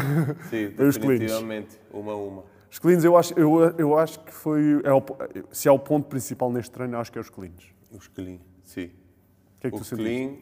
Sim, 0.49 0.69
definitivamente, 0.77 1.79
uma 1.93 2.13
a 2.13 2.17
uma. 2.17 2.45
Os 2.71 2.79
cleans, 2.79 3.05
eu 3.05 3.17
acho, 3.17 3.35
eu, 3.39 3.75
eu 3.77 3.99
acho 3.99 4.21
que 4.21 4.33
foi. 4.33 4.81
É 4.85 4.93
o, 4.93 5.03
se 5.51 5.69
há 5.69 5.73
o 5.73 5.79
ponto 5.79 6.09
principal 6.09 6.51
neste 6.53 6.71
treino, 6.71 6.97
acho 6.99 7.13
que 7.13 7.19
é 7.19 7.21
os 7.21 7.29
cleans. 7.29 7.75
Os 7.91 8.09
cleans, 8.09 8.41
sim. 8.63 8.87
O 8.87 9.61
que 9.61 9.67
é 9.67 9.71
que 9.71 9.77
o 9.77 9.81
tu 9.81 9.97
clean, 9.97 10.37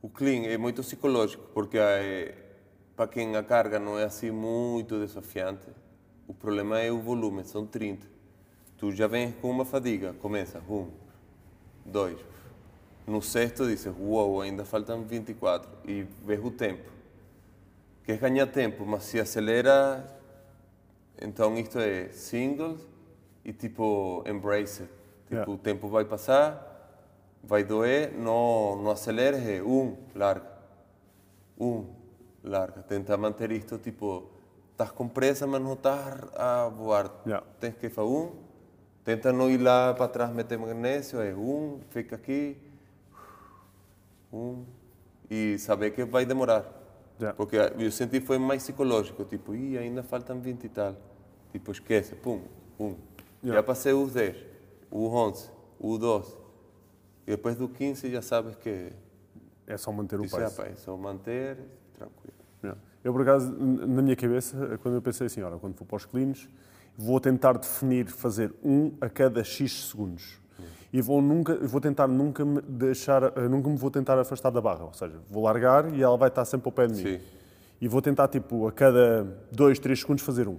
o 0.00 0.08
clean 0.08 0.44
é 0.44 0.56
muito 0.56 0.80
psicológico, 0.82 1.44
porque 1.52 1.76
é, 1.76 2.34
para 2.96 3.06
quem 3.06 3.36
a 3.36 3.42
carga 3.42 3.78
não 3.78 3.98
é 3.98 4.04
assim 4.04 4.30
muito 4.30 4.98
desafiante, 4.98 5.66
o 6.26 6.32
problema 6.32 6.80
é 6.80 6.90
o 6.90 7.00
volume, 7.00 7.44
são 7.44 7.66
30. 7.66 8.06
Tu 8.78 8.92
já 8.92 9.06
vens 9.06 9.34
com 9.40 9.50
uma 9.50 9.64
fadiga, 9.64 10.14
começa, 10.14 10.60
um, 10.68 10.88
dois. 11.84 12.18
No 13.06 13.20
sexto 13.20 13.66
dizes, 13.66 13.86
uou, 13.86 14.32
wow, 14.32 14.40
ainda 14.42 14.64
faltam 14.64 15.02
24. 15.02 15.68
E 15.84 16.06
vês 16.24 16.44
o 16.44 16.50
tempo. 16.50 16.90
Queres 18.04 18.20
ganhar 18.20 18.46
tempo, 18.46 18.84
mas 18.84 19.04
se 19.04 19.20
acelera, 19.20 20.04
então 21.20 21.56
isto 21.56 21.78
é 21.78 22.08
singles 22.08 22.80
e 23.44 23.52
tipo 23.52 24.24
embrace 24.26 24.82
it. 24.82 24.92
Tipo, 25.24 25.34
yeah. 25.34 25.52
o 25.52 25.56
tempo 25.56 25.88
vai 25.88 26.04
passar, 26.04 27.00
vai 27.42 27.64
doer, 27.64 28.12
não, 28.12 28.76
não 28.82 28.90
aceleres, 28.90 29.40
é 29.46 29.62
um, 29.62 29.96
larga. 30.14 30.46
Um, 31.58 31.86
larga. 32.42 32.82
Tenta 32.82 33.16
manter 33.16 33.50
isto, 33.52 33.78
tipo, 33.78 34.28
estás 34.72 34.90
com 34.90 35.08
pressa, 35.08 35.46
mas 35.46 35.62
não 35.62 35.72
estás 35.72 36.22
a 36.36 36.68
voar. 36.68 37.10
Yeah. 37.24 37.46
Tens 37.60 37.76
que 37.76 37.88
fazer 37.88 38.08
um, 38.08 38.32
tenta 39.04 39.32
não 39.32 39.50
ir 39.50 39.58
lá 39.58 39.94
para 39.94 40.08
trás 40.08 40.30
meter 40.32 40.58
magnésio, 40.58 41.20
é 41.20 41.34
um, 41.34 41.80
fica 41.90 42.16
aqui, 42.16 42.58
um, 44.32 44.64
e 45.30 45.58
saber 45.58 45.90
que 45.92 46.04
vai 46.04 46.24
demorar. 46.24 46.64
Yeah. 47.20 47.36
Porque 47.36 47.56
eu 47.56 47.90
senti 47.90 48.20
foi 48.20 48.38
mais 48.38 48.62
psicológico, 48.62 49.24
tipo, 49.24 49.54
Ih, 49.54 49.78
ainda 49.78 50.02
faltam 50.02 50.40
20 50.40 50.64
e 50.64 50.68
tal. 50.68 50.96
Tipo, 51.52 51.70
esquece, 51.70 52.14
pum, 52.16 52.40
um. 52.80 52.96
Yeah. 53.42 53.54
Já 53.54 53.62
passei 53.62 53.92
os 53.92 54.12
10, 54.12 54.36
o 54.90 55.08
11, 55.08 55.50
o 55.78 55.98
12. 55.98 56.36
E 57.26 57.30
depois 57.32 57.56
do 57.56 57.68
15 57.68 58.10
já 58.10 58.22
sabes 58.22 58.56
que. 58.56 58.92
É 59.66 59.76
só 59.76 59.92
manter 59.92 60.18
o 60.18 60.28
pace. 60.28 60.62
É, 60.62 60.68
é 60.68 60.74
só 60.74 60.96
manter, 60.96 61.56
tranquilo. 61.94 62.34
Yeah. 62.62 62.80
Eu, 63.04 63.12
por 63.12 63.22
acaso, 63.22 63.52
na 63.52 64.02
minha 64.02 64.16
cabeça, 64.16 64.78
quando 64.82 64.94
eu 64.96 65.02
pensei 65.02 65.26
assim, 65.26 65.42
olha, 65.42 65.58
quando 65.58 65.76
for 65.76 65.84
para 65.84 65.96
os 65.96 66.04
cleans, 66.04 66.48
vou 66.96 67.20
tentar 67.20 67.54
definir 67.54 68.06
fazer 68.06 68.52
um 68.62 68.92
a 69.00 69.08
cada 69.08 69.42
X 69.44 69.88
segundos. 69.88 70.41
E 70.92 71.00
vou, 71.00 71.22
nunca, 71.22 71.54
vou 71.56 71.80
tentar 71.80 72.06
nunca 72.06 72.44
me 72.44 72.60
deixar, 72.60 73.22
eh, 73.22 73.48
nunca 73.48 73.70
me 73.70 73.76
vou 73.76 73.90
tentar 73.90 74.18
afastar 74.18 74.50
da 74.50 74.60
barra. 74.60 74.84
Ou 74.84 74.92
seja, 74.92 75.16
vou 75.30 75.42
largar 75.42 75.90
e 75.94 76.02
ela 76.02 76.16
vai 76.18 76.28
estar 76.28 76.44
sempre 76.44 76.68
ao 76.68 76.72
pé 76.72 76.86
de 76.86 76.94
mim. 76.94 77.02
Sim. 77.02 77.20
E 77.80 77.88
vou 77.88 78.02
tentar, 78.02 78.28
tipo, 78.28 78.68
a 78.68 78.72
cada 78.72 79.26
2, 79.50 79.78
3 79.78 79.98
segundos 79.98 80.22
fazer 80.22 80.46
um. 80.46 80.58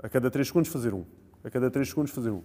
A 0.00 0.08
cada 0.08 0.30
3 0.30 0.46
segundos 0.46 0.70
fazer 0.70 0.94
um. 0.94 1.04
A 1.42 1.50
cada 1.50 1.70
3 1.70 1.88
segundos 1.88 2.12
fazer 2.12 2.30
um. 2.30 2.42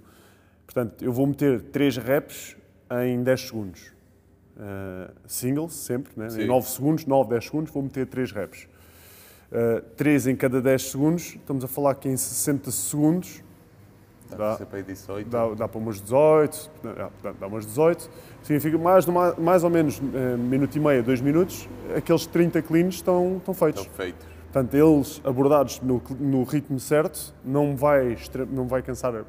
Portanto, 0.65 1.03
eu 1.03 1.13
vou 1.13 1.27
meter 1.27 1.61
3 1.61 1.97
reps 1.97 2.57
em 3.05 3.21
10 3.21 3.41
segundos. 3.41 3.91
Uh, 4.57 5.13
singles, 5.25 5.73
sempre, 5.73 6.11
né? 6.17 6.27
em 6.37 6.47
9 6.47 6.67
segundos, 6.67 7.05
9, 7.05 7.29
10 7.29 7.45
segundos, 7.45 7.71
vou 7.71 7.83
meter 7.83 8.07
3 8.07 8.31
reps. 8.31 8.67
Uh, 9.51 9.81
3 9.95 10.27
em 10.27 10.35
cada 10.35 10.61
10 10.61 10.91
segundos, 10.91 11.35
estamos 11.35 11.63
a 11.63 11.67
falar 11.67 11.95
que 11.95 12.09
em 12.09 12.17
60 12.17 12.71
segundos 12.71 13.41
dá, 14.29 14.55
dá, 14.55 14.65
para, 14.65 14.81
18. 14.81 15.29
dá, 15.29 15.49
dá 15.55 15.67
para 15.67 15.79
umas 15.79 16.01
18, 16.01 16.71
dá, 17.23 17.31
dá 17.39 17.47
umas 17.47 17.65
18, 17.65 18.09
significa 18.43 18.77
mais, 18.77 19.05
mais 19.37 19.63
ou 19.63 19.69
menos 19.69 19.99
uh, 19.99 20.37
minuto 20.37 20.75
e 20.75 20.79
meio, 20.79 21.03
2 21.03 21.21
minutos, 21.21 21.67
aqueles 21.95 22.25
30 22.25 22.61
cleans 22.61 22.95
estão, 22.95 23.37
estão 23.37 23.53
feitos. 23.53 23.81
Estão 23.81 23.95
feitos. 23.95 24.27
Portanto, 24.51 24.73
eles 24.73 25.21
abordados 25.23 25.79
no, 25.81 26.01
no 26.19 26.43
ritmo 26.43 26.79
certo, 26.79 27.33
não 27.45 27.75
vai, 27.75 28.17
não 28.51 28.67
vai 28.67 28.81
cansar 28.81 29.13
uh, 29.13 29.25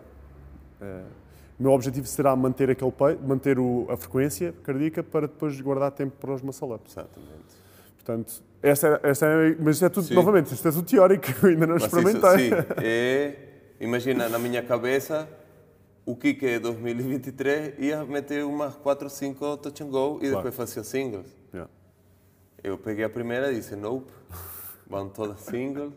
o 1.61 1.63
meu 1.63 1.73
objetivo 1.73 2.07
será 2.07 2.35
manter, 2.35 2.71
aquele 2.71 2.91
peito, 2.91 3.23
manter 3.23 3.59
o, 3.59 3.87
a 3.91 3.97
frequência 3.97 4.55
cardíaca 4.63 5.03
para 5.03 5.27
depois 5.27 5.61
guardar 5.61 5.91
tempo 5.91 6.17
para 6.19 6.33
os 6.33 6.41
muscle 6.41 6.73
ups. 6.73 6.97
Exatamente. 6.97 7.61
Portanto, 7.97 8.43
essa, 8.63 8.89
é, 8.89 9.11
essa 9.11 9.27
é, 9.27 9.57
mas 9.61 9.77
isto 9.77 9.85
é 9.85 9.89
tudo, 9.91 10.07
sim. 10.07 10.15
novamente, 10.15 10.55
isto 10.55 10.67
é 10.67 10.73
tudo 10.73 10.87
teórico, 10.89 11.27
ainda 11.47 11.67
não 11.67 11.75
mas 11.75 11.85
experimentei. 11.85 12.47
Isso, 12.47 12.57
sim, 12.57 12.65
é, 12.79 13.50
imagina, 13.81 14.29
na 14.29 14.39
minha 14.39 14.63
cabeça, 14.63 15.29
o 16.07 16.15
Kike 16.15 16.47
é 16.47 16.59
2023 16.59 17.79
ia 17.79 18.05
meter 18.05 18.45
umas 18.45 18.77
4 18.77 19.05
ou 19.05 19.11
5 19.11 19.57
touch 19.57 19.83
and 19.83 19.89
go 19.89 20.19
e 20.19 20.29
claro. 20.29 20.37
depois 20.37 20.55
fazia 20.55 20.85
singles. 20.85 21.27
Yeah. 21.53 21.71
Eu 22.63 22.79
peguei 22.79 23.05
a 23.05 23.11
primeira 23.11 23.51
e 23.51 23.57
disse, 23.57 23.75
nope, 23.75 24.13
vão 24.87 25.09
todas 25.09 25.41
singles. 25.41 25.93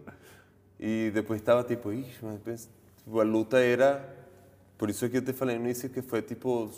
E 0.79 1.11
depois 1.13 1.39
estava 1.39 1.63
tipo, 1.63 1.91
ixi, 1.93 2.19
mas 2.21 2.69
tipo, 2.97 3.19
a 3.19 3.23
luta 3.23 3.59
era 3.59 4.23
por 4.77 4.89
isso 4.89 5.05
é 5.05 5.09
que 5.09 5.15
eu 5.15 5.21
te 5.21 5.31
falei 5.31 5.57
no 5.57 5.63
início 5.63 5.89
que 5.89 6.01
foi 6.01 6.21
tipo 6.21 6.69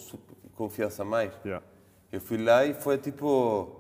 confiança 0.54 1.04
mais. 1.04 1.34
Yeah. 1.44 1.66
Eu 2.12 2.22
fui 2.22 2.38
lá 2.38 2.66
e 2.66 2.74
foi 2.74 2.98
tipo, 3.00 3.76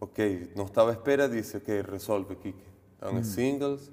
ok, 0.00 0.50
não 0.56 0.64
estava 0.64 0.90
à 0.90 0.92
espera, 0.92 1.28
disse, 1.28 1.56
ok, 1.56 1.82
resolve, 1.82 2.34
Kike. 2.34 2.58
Então, 2.96 3.10
é 3.10 3.20
mm. 3.20 3.24
singles. 3.24 3.92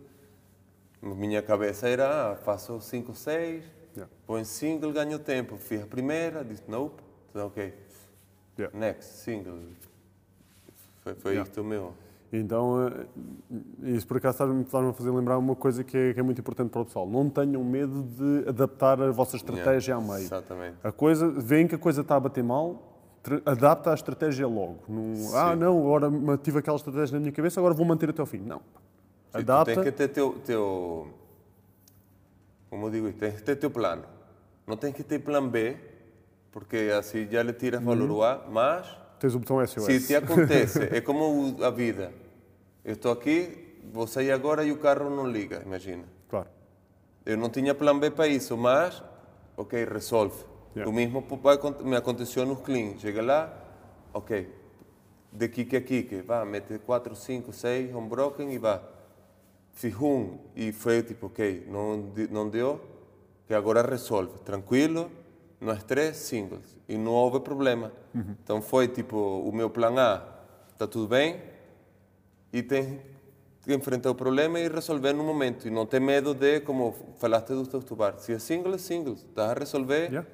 Minha 1.02 1.42
cabeça 1.42 1.88
era, 1.88 2.32
ah, 2.32 2.36
faço 2.36 2.80
5, 2.80 3.16
6, 3.16 3.66
yeah. 3.96 4.14
põe 4.28 4.44
single, 4.44 4.94
ganho 4.94 5.18
tempo. 5.18 5.58
Fiz 5.58 5.82
a 5.82 5.88
primeira, 5.88 6.46
disse, 6.46 6.64
nope, 6.68 7.02
então, 7.32 7.48
ok. 7.48 7.74
Yeah. 8.60 8.78
Next, 8.78 9.12
single. 9.24 9.58
Foi, 11.04 11.16
foi 11.16 11.32
yeah. 11.32 11.50
isto 11.50 11.64
mesmo. 11.64 11.94
Então, 12.32 12.88
eh, 12.88 13.06
isso 13.96 14.08
por 14.08 14.18
acaso 14.18 14.44
está-me 14.62 14.90
a 14.90 14.94
fazer 14.94 15.12
lembrar 15.12 15.38
uma 15.38 15.56
coisa 15.56 15.84
que 15.84 15.98
é, 15.98 16.14
que 16.14 16.20
é, 16.20 16.24
muito 16.24 16.40
importante 16.40 16.70
para 16.70 16.82
o 16.82 16.86
pessoal. 16.86 17.08
Não 17.10 17.30
tenham 17.30 17.64
medo 17.64 18.04
de 18.04 18.48
adaptar 18.48 19.02
a 19.02 19.12
vossa 19.12 19.36
estratégia 19.36 19.94
yeah, 19.94 19.96
ao 19.96 20.14
meio. 20.14 20.26
Exatamente. 20.26 20.78
A 20.84 20.92
coisa, 20.92 21.28
veem 21.30 21.68
que 21.68 21.76
a 21.76 21.80
coisa 21.80 22.02
está 22.02 22.16
a 22.16 22.20
bater 22.20 22.44
mal, 22.44 22.92
adapta 23.46 23.92
a 23.92 23.94
estratégia 23.94 24.48
logo. 24.48 24.80
Não, 24.88 25.36
ah, 25.36 25.56
não, 25.56 25.80
agora 25.80 26.38
tive 26.38 26.60
aquela 26.60 26.78
estratégia 26.78 27.16
na 27.16 27.20
minha 27.20 27.32
cabeça, 27.32 27.60
agora 27.60 27.74
vou 27.74 27.86
manter 27.86 28.10
até 28.10 28.22
ao 28.22 28.28
fim. 28.28 28.40
Não. 28.40 28.62
Sim, 29.32 29.40
adapta. 29.40 29.74
Tem 29.74 29.84
que 29.84 29.92
ter 29.92 30.08
teu, 30.10 30.34
teu. 30.46 31.08
Como 32.70 32.90
digo, 32.90 33.12
tem 33.14 33.32
que 33.32 33.42
ter 33.42 33.56
teu 33.56 33.72
plano. 33.72 34.04
Não 34.68 34.78
tem 34.78 34.92
que 34.92 35.04
ter 35.04 35.20
plano 35.20 35.50
B, 35.50 35.76
porque 36.52 36.92
assim 36.98 37.28
já 37.30 37.42
lhe 37.42 37.54
tiras 37.54 37.84
valor 37.84 38.10
uhum. 38.10 38.24
A, 38.24 38.46
mas. 38.50 38.98
Tens 39.20 39.36
o 39.36 39.40
botão 39.40 39.66
SOS. 39.66 39.86
Se 39.86 40.08
te 40.08 40.16
acontece, 40.16 40.84
é 40.92 41.02
como 41.02 41.64
a 41.64 41.70
vida. 41.70 42.12
Eu 42.84 42.94
estou 42.94 43.12
aqui, 43.12 43.78
vou 43.94 44.08
sair 44.08 44.32
agora 44.32 44.64
e 44.64 44.72
o 44.72 44.78
carro 44.78 45.10
não 45.10 45.30
liga, 45.30 45.62
imagina. 45.66 46.04
Claro. 46.28 46.50
Eu 47.26 47.38
não 47.38 47.50
tinha 47.50 47.76
plano 47.76 48.00
B 48.00 48.10
para 48.10 48.28
isso, 48.28 48.58
mas, 48.58 49.04
ok, 49.56 49.86
resolve. 49.86 50.44
Yeah. 50.76 50.90
O 50.90 50.94
mesmo 50.94 51.24
me 51.84 51.96
aconteceu 51.96 52.46
nos 52.46 52.62
clean. 52.62 52.98
Chega 52.98 53.22
lá, 53.22 53.54
ok, 54.14 54.50
de 55.32 55.50
kick 55.50 55.76
a 55.76 55.82
kick, 55.82 56.22
vá, 56.22 56.44
mete 56.44 56.80
4, 56.80 57.16
5, 57.16 57.54
6, 57.54 57.92
broken 58.10 58.52
e 58.52 58.58
vá. 58.58 58.82
Fiz 59.74 59.96
um 60.00 60.38
e 60.56 60.72
foi 60.72 61.02
tipo, 61.02 61.28
ok, 61.28 61.66
não, 61.70 62.12
não 62.30 62.50
deu, 62.50 62.80
que 63.48 63.54
agora 63.54 63.82
resolve. 63.82 64.40
Tranquilo, 64.46 65.10
no 65.60 65.72
estresse, 65.72 66.28
singles. 66.28 66.78
E 66.88 66.98
não 66.98 67.12
houve 67.12 67.40
problema. 67.40 67.92
Uhum. 68.14 68.36
Então 68.44 68.62
foi 68.62 68.88
tipo, 68.88 69.18
o 69.18 69.52
meu 69.52 69.70
plano 69.70 70.00
A, 70.00 70.26
está 70.74 70.88
tudo 70.88 71.08
bem, 71.08 71.42
e 72.52 72.62
tem 72.62 73.02
que 73.64 73.74
enfrentar 73.74 74.12
o 74.12 74.16
problema 74.16 74.60
e 74.60 74.68
resolver 74.68 75.14
no 75.14 75.24
momento. 75.24 75.68
E 75.68 75.72
não 75.72 75.86
ter 75.86 76.02
medo 76.02 76.34
de, 76.34 76.60
como 76.62 76.96
falaste 77.18 77.50
dos 77.50 77.68
teus 77.68 77.84
tubares. 77.84 78.22
Se 78.22 78.34
é 78.34 78.40
singles, 78.40 78.82
singles. 78.82 79.20
Estás 79.20 79.52
a 79.52 79.54
resolver. 79.54 80.12
Yeah 80.12 80.28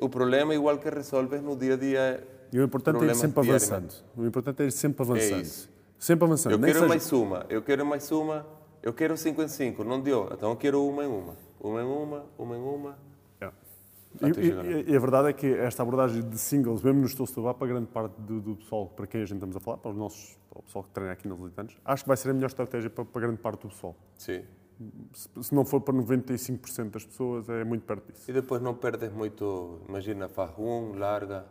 o 0.00 0.08
problema 0.08 0.54
igual 0.54 0.78
que 0.78 0.88
resolves 0.90 1.42
no 1.42 1.56
dia 1.56 1.74
a 1.74 1.76
dia. 1.76 2.28
E 2.52 2.58
o 2.58 2.62
importante 2.62 3.04
é 3.04 3.06
ir 3.06 3.14
sempre 3.14 3.48
avançando. 3.48 3.94
O 4.16 4.24
importante 4.24 4.62
é 4.62 4.66
ir 4.66 4.72
sempre 4.72 5.02
avançando. 5.02 5.38
É 5.38 5.42
isso. 5.42 5.70
Sempre 5.98 6.24
avançando. 6.24 6.52
Eu 6.52 6.58
Nem 6.58 6.68
quero 6.68 6.80
seja... 6.80 6.88
mais 6.88 7.12
uma, 7.12 7.46
eu 7.48 7.62
quero 7.62 7.86
mais 7.86 8.12
uma, 8.12 8.46
eu 8.84 8.92
quero 8.92 9.16
5 9.16 9.42
em 9.42 9.48
5, 9.48 9.82
não 9.84 10.00
deu. 10.00 10.28
Então 10.32 10.50
eu 10.50 10.56
quero 10.56 10.86
uma 10.86 11.02
em 11.02 11.08
uma. 11.08 11.36
Uma 11.60 11.80
em 11.80 11.86
uma, 11.86 12.26
uma 12.36 12.56
em 12.56 12.60
uma. 12.60 12.98
Yeah. 13.40 13.56
E, 14.20 14.86
e, 14.86 14.92
e, 14.92 14.96
a 14.96 15.00
verdade 15.00 15.28
é 15.28 15.32
que 15.32 15.46
esta 15.46 15.82
abordagem 15.82 16.22
de 16.22 16.38
singles, 16.38 16.82
mesmo 16.82 17.00
no 17.00 17.06
Estou 17.06 17.26
Setúbal, 17.26 17.54
para 17.54 17.66
grande 17.66 17.86
parte 17.86 18.20
do, 18.20 18.40
do, 18.40 18.56
pessoal 18.56 18.86
para 18.86 19.06
quem 19.06 19.22
a 19.22 19.24
gente 19.24 19.36
estamos 19.36 19.56
a 19.56 19.60
falar, 19.60 19.78
para, 19.78 19.90
os 19.90 19.96
nossos, 19.96 20.38
para 20.50 20.60
o 20.60 20.62
pessoal 20.62 20.84
que 20.84 20.90
treina 20.90 21.12
aqui 21.12 21.26
nos 21.26 21.38
Lusitanos, 21.38 21.74
acho 21.84 22.04
que 22.04 22.08
vai 22.08 22.16
ser 22.16 22.30
a 22.30 22.34
melhor 22.34 22.48
estratégia 22.48 22.90
para, 22.90 23.04
para 23.04 23.20
grande 23.22 23.38
parte 23.38 23.62
do 23.62 23.68
pessoal. 23.68 23.96
Sim 24.18 24.44
se 25.40 25.54
não 25.54 25.64
for 25.64 25.80
para 25.80 25.94
95% 25.94 26.90
das 26.90 27.04
pessoas, 27.04 27.48
é 27.48 27.64
muito 27.64 27.84
perto 27.86 28.12
disso. 28.12 28.28
E 28.28 28.34
depois 28.34 28.60
não 28.60 28.74
perdes 28.74 29.12
muito, 29.12 29.80
imagina, 29.88 30.28
faz 30.28 30.50
um, 30.58 30.98
larga, 30.98 31.46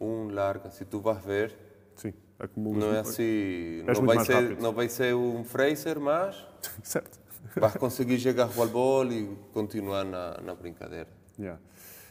um, 0.00 0.28
larga, 0.28 0.70
se 0.70 0.84
tu 0.84 1.00
vais 1.00 1.22
ver. 1.24 1.56
Sim, 1.94 2.12
acumulas. 2.38 2.84
Não 2.84 2.94
é 2.94 3.00
assim, 3.00 3.82
não 3.82 4.06
vai, 4.06 4.24
ser, 4.24 4.60
não 4.60 4.72
vai 4.72 4.88
ser 4.88 5.14
um 5.14 5.44
Fraser, 5.44 6.00
mas 6.00 6.46
certo. 6.82 7.18
vais 7.56 7.74
conseguir 7.74 8.18
chegar 8.18 8.48
ao 8.56 8.68
bol 8.68 9.06
e 9.10 9.36
continuar 9.52 10.04
na, 10.04 10.40
na 10.40 10.54
brincadeira. 10.54 11.08
Yeah. 11.38 11.60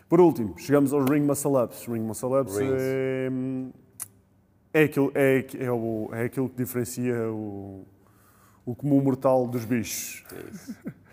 Por 0.07 0.21
último, 0.21 0.57
chegamos 0.57 0.93
aos 0.93 1.09
Ring 1.09 1.21
Muscle 1.21 1.63
Ups. 1.63 1.85
Ring 1.85 2.01
Muscle 2.01 2.39
Ups 2.39 2.57
é, 2.59 3.29
é, 4.73 4.83
aquilo, 4.83 5.11
é, 5.13 5.45
é, 5.59 5.71
o, 5.71 6.09
é 6.13 6.23
aquilo 6.23 6.49
que 6.49 6.55
diferencia 6.55 7.29
o 7.29 7.85
o 8.67 8.75
comum 8.75 9.01
mortal 9.01 9.47
dos 9.47 9.63
bichos. 9.63 10.25
É 10.33 10.53
isso. 10.53 10.75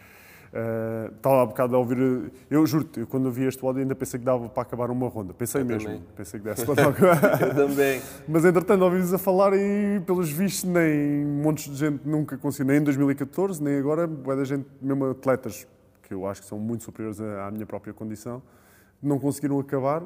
Uh, 0.54 1.12
estava 1.16 1.42
há 1.42 1.46
bocado 1.46 1.74
a 1.74 1.78
ouvir. 1.80 2.30
Eu 2.48 2.64
juro-te, 2.64 3.04
quando 3.06 3.26
eu 3.26 3.32
vi 3.32 3.44
este 3.44 3.64
áudio 3.64 3.82
ainda 3.82 3.94
pensei 3.96 4.20
que 4.20 4.24
dava 4.24 4.48
para 4.48 4.62
acabar 4.62 4.88
uma 4.88 5.08
ronda. 5.08 5.34
Pensei 5.34 5.62
eu 5.62 5.66
mesmo. 5.66 5.88
Também. 5.88 6.04
Pensei 6.14 6.38
que 6.38 6.46
desse 6.46 6.62
para 6.72 6.90
acabar. 6.90 7.42
eu 7.42 7.54
também. 7.56 8.00
Mas 8.28 8.44
entretanto 8.44 8.82
ouvimos 8.82 9.12
a 9.12 9.18
falar 9.18 9.52
e, 9.52 10.00
pelos 10.06 10.30
vistos, 10.30 10.62
nem 10.62 11.24
montes 11.24 11.68
de 11.68 11.76
gente 11.76 12.08
nunca 12.08 12.38
conseguiu, 12.38 12.66
nem 12.66 12.76
em 12.76 12.84
2014, 12.84 13.60
nem 13.60 13.76
agora, 13.78 14.04
é 14.04 14.36
da 14.36 14.44
gente, 14.44 14.68
mesmo 14.80 15.06
atletas, 15.06 15.66
que 16.04 16.14
eu 16.14 16.24
acho 16.24 16.42
que 16.42 16.46
são 16.46 16.58
muito 16.58 16.84
superiores 16.84 17.20
à 17.20 17.50
minha 17.50 17.66
própria 17.66 17.92
condição, 17.92 18.40
não 19.02 19.18
conseguiram 19.18 19.58
acabar. 19.58 20.04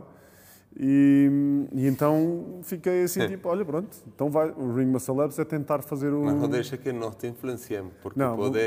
E, 0.74 1.68
e, 1.74 1.86
então 1.86 2.60
fiquei 2.62 3.02
assim, 3.02 3.26
tipo, 3.26 3.50
olha, 3.50 3.66
pronto, 3.66 3.94
então 4.06 4.30
vai, 4.30 4.50
o 4.50 4.72
Ring 4.72 4.86
Muscle 4.86 5.14
Labs 5.14 5.38
é 5.38 5.44
tentar 5.44 5.82
fazer 5.82 6.10
o... 6.10 6.24
Mas 6.24 6.36
não 6.36 6.48
deixa 6.48 6.76
que 6.78 6.90
nós 6.90 7.16
te 7.16 7.26
influenciemos, 7.26 7.92
porque 8.00 8.18
não, 8.18 8.36
pode... 8.36 8.58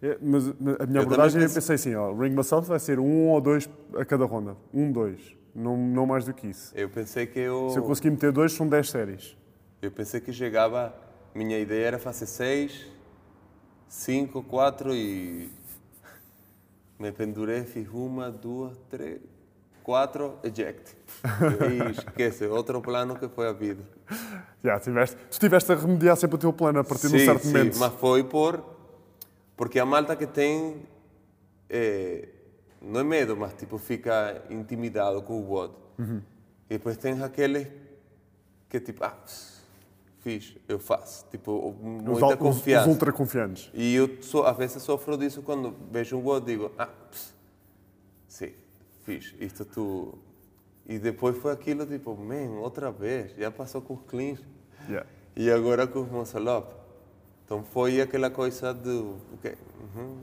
É, 0.00 0.16
mas 0.20 0.48
a 0.48 0.86
minha 0.86 1.00
eu 1.00 1.02
abordagem, 1.02 1.42
eu 1.42 1.50
pensei 1.50 1.74
assim, 1.74 1.94
ó, 1.94 2.12
Ring 2.12 2.30
Muscle 2.30 2.60
vai 2.62 2.78
ser 2.78 2.98
um 3.00 3.28
ou 3.28 3.40
dois 3.40 3.68
a 3.96 4.04
cada 4.04 4.24
ronda. 4.24 4.56
Um, 4.72 4.92
dois. 4.92 5.36
Não, 5.54 5.76
não 5.76 6.06
mais 6.06 6.24
do 6.24 6.32
que 6.32 6.46
isso. 6.46 6.72
Eu 6.76 6.88
pensei 6.88 7.26
que 7.26 7.38
eu... 7.40 7.70
Se 7.70 7.78
eu 7.78 7.82
conseguir 7.82 8.10
meter 8.10 8.30
dois, 8.30 8.52
são 8.52 8.68
dez 8.68 8.90
séries. 8.90 9.36
Eu 9.82 9.90
pensei 9.90 10.20
que 10.20 10.32
chegava... 10.32 10.94
Minha 11.34 11.58
ideia 11.58 11.86
era 11.88 11.98
fazer 11.98 12.26
seis, 12.26 12.86
cinco, 13.88 14.42
quatro 14.42 14.94
e... 14.94 15.50
Me 16.98 17.12
pendurei, 17.12 17.64
fiz 17.64 17.88
uma, 17.88 18.30
duas, 18.30 18.76
três... 18.88 19.20
4, 19.88 20.40
eject. 20.44 20.94
E 21.24 21.90
esquece, 21.96 22.44
outro 22.44 22.82
plano 22.82 23.16
que 23.16 23.26
foi 23.26 23.48
a 23.48 23.52
vida. 23.52 23.82
Já, 24.62 24.78
tiveste, 24.78 25.16
tu 25.16 25.32
estiveste 25.32 25.72
a 25.72 25.76
remediar 25.76 26.14
sempre 26.14 26.36
o 26.36 26.38
teu 26.38 26.52
plano 26.52 26.80
a 26.80 26.84
partir 26.84 27.08
sim, 27.08 27.16
de 27.16 27.22
um 27.22 27.24
certo 27.24 27.46
sim, 27.46 27.52
momento. 27.52 27.72
Sim, 27.72 27.80
mas 27.80 27.94
foi 27.94 28.22
por. 28.22 28.77
Porque 29.58 29.78
a 29.78 29.84
malta 29.84 30.16
que 30.16 30.26
tem. 30.26 30.86
É, 31.68 32.28
não 32.80 33.00
é 33.00 33.04
medo, 33.04 33.36
mas 33.36 33.52
tipo 33.52 33.76
fica 33.76 34.42
intimidado 34.48 35.20
com 35.20 35.38
o 35.42 35.50
WOD. 35.50 35.74
Uhum. 35.98 36.22
E 36.70 36.78
depois 36.78 36.96
tem 36.96 37.22
aqueles 37.22 37.68
que 38.70 38.80
tipo, 38.80 39.04
ah, 39.04 39.18
fiz, 40.20 40.56
eu 40.66 40.78
faço. 40.78 41.26
Tipo, 41.30 41.74
muita 41.82 42.28
os, 42.28 42.34
confiança. 42.36 42.86
Os 42.88 42.94
ultra 42.94 43.12
confiantes. 43.12 43.70
E 43.74 43.94
eu 43.94 44.22
so, 44.22 44.44
às 44.44 44.56
vezes 44.56 44.82
sofro 44.82 45.18
disso 45.18 45.42
quando 45.42 45.74
vejo 45.90 46.16
um 46.16 46.24
WOD 46.24 46.50
e 46.50 46.56
digo, 46.56 46.72
ah, 46.78 46.86
pss, 46.86 47.34
sim 48.26 48.52
fiz, 49.08 49.34
isto 49.40 49.64
tu. 49.64 50.18
E 50.86 50.98
depois 50.98 51.36
foi 51.38 51.52
aquilo 51.52 51.86
tipo, 51.86 52.14
man, 52.14 52.60
outra 52.60 52.90
vez, 52.90 53.34
já 53.36 53.50
passou 53.50 53.80
com 53.80 53.94
os 53.94 54.02
cleans. 54.02 54.40
Yeah. 54.86 55.08
E 55.34 55.50
agora 55.50 55.86
com 55.86 56.00
os 56.00 56.10
Monsalop. 56.10 56.77
Então 57.48 57.64
foi 57.64 57.98
aquela 57.98 58.28
coisa 58.28 58.74
do. 58.74 59.16
Okay, 59.38 59.54
uhum. 59.80 60.18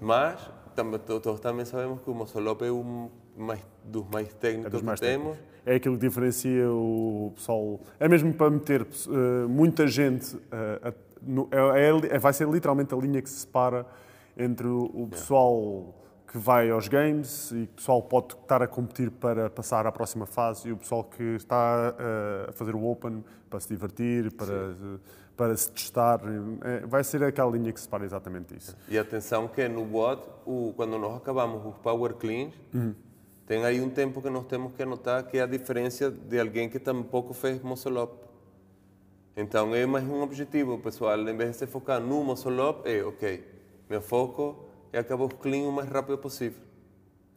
Mas 0.00 0.50
também, 0.74 0.98
todos 0.98 1.38
também 1.38 1.66
sabemos 1.66 2.00
que 2.00 2.08
o 2.08 2.14
Monsalop 2.14 2.62
é 2.62 2.72
um 2.72 3.10
mais, 3.36 3.60
dos 3.84 4.06
mais 4.10 4.32
técnicos 4.32 4.68
é 4.68 4.70
dos 4.70 4.80
mais 4.80 4.98
que 4.98 5.06
técnicos. 5.06 5.36
temos. 5.36 5.52
É 5.66 5.74
aquilo 5.74 5.98
que 5.98 6.08
diferencia 6.08 6.72
o 6.72 7.32
pessoal. 7.34 7.78
É 8.00 8.08
mesmo 8.08 8.32
para 8.32 8.48
meter 8.48 8.80
uh, 8.80 9.46
muita 9.46 9.86
gente. 9.86 10.34
Uh, 10.34 10.94
no, 11.20 11.48
é, 11.52 12.16
é, 12.16 12.18
vai 12.18 12.32
ser 12.32 12.48
literalmente 12.48 12.94
a 12.94 12.96
linha 12.96 13.20
que 13.20 13.28
se 13.28 13.40
separa 13.40 13.84
entre 14.34 14.66
o, 14.66 14.90
o 14.94 15.08
pessoal. 15.08 15.60
Yeah 15.60 16.02
que 16.32 16.38
vai 16.38 16.70
aos 16.70 16.88
games 16.88 17.50
e 17.50 17.64
o 17.64 17.66
pessoal 17.66 18.00
pode 18.00 18.34
estar 18.34 18.62
a 18.62 18.66
competir 18.66 19.10
para 19.10 19.50
passar 19.50 19.86
à 19.86 19.92
próxima 19.92 20.24
fase 20.24 20.70
e 20.70 20.72
o 20.72 20.78
pessoal 20.78 21.04
que 21.04 21.22
está 21.22 21.94
eh, 21.98 22.46
a 22.48 22.52
fazer 22.52 22.74
o 22.74 22.90
Open 22.90 23.22
para 23.50 23.60
se 23.60 23.68
divertir, 23.68 24.32
para, 24.32 24.74
para 25.36 25.56
se 25.56 25.70
testar. 25.70 26.20
É, 26.62 26.86
vai 26.86 27.02
ser 27.02 27.22
aquela 27.22 27.50
linha 27.50 27.72
que 27.72 27.80
separa 27.80 28.04
exatamente 28.04 28.56
isso. 28.56 28.76
E 28.88 28.98
atenção 28.98 29.48
que 29.48 29.66
no 29.68 29.82
WOD, 29.82 30.22
quando 30.76 30.98
nós 30.98 31.16
acabamos 31.16 31.64
os 31.64 31.76
Power 31.78 32.14
Cleans, 32.14 32.54
uhum. 32.72 32.94
tem 33.46 33.64
aí 33.64 33.80
um 33.80 33.90
tempo 33.90 34.20
que 34.20 34.30
nós 34.30 34.46
temos 34.46 34.72
que 34.72 34.82
anotar 34.82 35.24
que 35.24 35.38
é 35.38 35.42
a 35.42 35.46
diferença 35.46 36.10
de 36.10 36.38
alguém 36.38 36.68
que 36.68 36.78
tampouco 36.78 37.32
fez 37.32 37.62
muscle 37.62 37.98
up. 37.98 38.14
Então 39.36 39.74
é 39.74 39.86
mais 39.86 40.04
um 40.04 40.22
objetivo, 40.22 40.78
pessoal. 40.78 41.18
Em 41.18 41.36
vez 41.36 41.52
de 41.52 41.56
se 41.56 41.66
focar 41.66 42.00
no 42.00 42.22
muscle 42.22 42.60
up, 42.60 42.88
é 42.88 43.02
ok, 43.02 43.44
meu 43.88 44.02
foco 44.02 44.68
e 44.92 44.98
acabou 44.98 45.28
clean 45.28 45.66
o 45.68 45.72
mais 45.72 45.88
rápido 45.88 46.18
possível. 46.18 46.60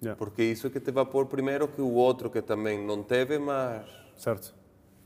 Yeah. 0.02 0.18
Porque 0.18 0.44
isso 0.44 0.68
é 0.68 0.70
que 0.70 0.80
te 0.80 0.92
vai 0.92 1.06
pôr 1.06 1.26
primeiro 1.26 1.68
que 1.68 1.82
o 1.82 1.94
outro 1.94 2.30
que 2.30 2.42
também 2.42 2.86
não 2.86 3.02
teve, 3.02 3.40
mas. 3.40 3.86
Certo. 4.18 4.54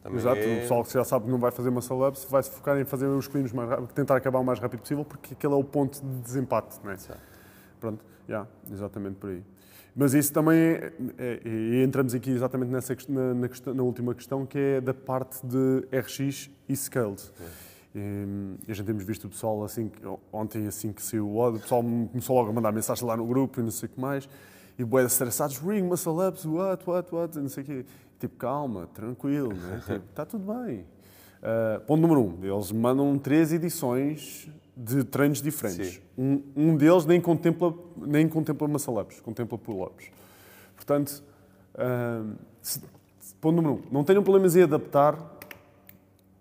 Exato, 0.06 0.40
é... 0.40 0.58
o 0.58 0.62
pessoal 0.62 0.84
que 0.84 0.94
já 0.94 1.04
sabe 1.04 1.26
que 1.26 1.32
não 1.32 1.40
vai 1.40 1.52
fazer 1.52 1.70
uma 1.70 1.82
solo-up 1.82 2.18
vai 2.30 2.42
se 2.42 2.50
focar 2.52 2.80
em 2.80 2.86
fazer 2.86 3.08
os 3.08 3.28
cleans 3.28 3.52
mais 3.52 3.70
rápido, 3.70 3.88
tentar 3.94 4.16
acabar 4.16 4.40
o 4.40 4.44
mais 4.44 4.60
rápido 4.60 4.80
possível, 4.80 5.04
porque 5.04 5.34
aquele 5.34 5.54
é 5.54 5.58
o 5.58 5.64
ponto 5.64 6.02
de 6.02 6.22
desempate, 6.22 6.80
não 6.84 6.92
é? 6.92 6.98
Certo. 6.98 7.22
Pronto, 7.80 8.04
yeah, 8.28 8.48
exatamente 8.72 9.16
por 9.16 9.30
aí. 9.30 9.44
Mas 9.96 10.14
isso 10.14 10.32
também 10.32 10.58
é, 10.58 10.94
é, 11.18 11.42
é, 11.44 11.84
entramos 11.84 12.14
aqui 12.14 12.32
exatamente 12.32 12.70
nessa 12.70 12.96
na, 13.10 13.34
na, 13.34 13.50
questão, 13.50 13.74
na, 13.74 13.84
última 13.84 14.16
questão, 14.16 14.46
que 14.46 14.58
é 14.58 14.82
da 14.82 14.94
parte 14.94 15.46
de 15.46 15.86
RX 15.92 16.50
e 16.70 16.76
Scaled. 16.76 17.22
E, 17.94 18.72
a 18.72 18.74
gente 18.74 18.86
temos 18.86 19.04
visto 19.04 19.26
o 19.26 19.30
pessoal 19.30 19.64
assim, 19.64 19.92
ontem 20.32 20.68
assim 20.68 20.94
que 20.94 21.02
saiu 21.02 21.28
o 21.28 21.38
ódio, 21.38 21.58
o 21.58 21.62
pessoal 21.62 21.82
começou 21.82 22.36
logo 22.36 22.50
a 22.50 22.54
mandar 22.54 22.72
mensagem 22.72 23.06
lá 23.06 23.18
no 23.18 23.26
grupo 23.26 23.60
e 23.60 23.64
não 23.64 23.72
sei 23.72 23.88
o 23.88 23.92
que 23.92 24.00
mais, 24.00 24.30
e 24.78 24.86
boé 24.86 25.04
estressados, 25.04 25.58
ring 25.58 25.82
muscle 25.82 26.26
ups, 26.26 26.46
what, 26.46 26.90
what, 26.90 27.14
what, 27.14 27.38
não 27.38 27.50
sei 27.50 27.64
o 27.64 27.66
quê. 27.66 27.86
Tipo, 28.20 28.36
calma, 28.36 28.88
tranquilo, 28.94 29.54
né? 29.54 29.82
tipo, 29.88 30.06
está 30.10 30.26
tudo 30.26 30.54
bem. 30.54 30.86
Uh, 31.42 31.80
ponto 31.86 32.02
número 32.02 32.22
um, 32.22 32.38
eles 32.44 32.72
mandam 32.72 33.18
três 33.18 33.54
edições 33.54 34.50
de 34.76 35.04
treinos 35.06 35.42
diferentes. 35.42 36.02
Um, 36.18 36.42
um, 36.56 36.76
deles 36.76 37.06
nem 37.06 37.22
contempla, 37.22 37.74
nem 37.96 38.28
contempla 38.28 38.68
muscle-ups, 38.68 39.22
contempla 39.22 39.58
pull-ups. 39.58 40.12
Portanto, 40.76 41.24
uh, 41.76 42.36
se, 42.62 42.82
ponto 43.40 43.56
número 43.56 43.76
um, 43.76 43.82
não 43.90 44.04
tenham 44.04 44.22
problemas 44.22 44.56
em 44.56 44.64
adaptar 44.64 45.18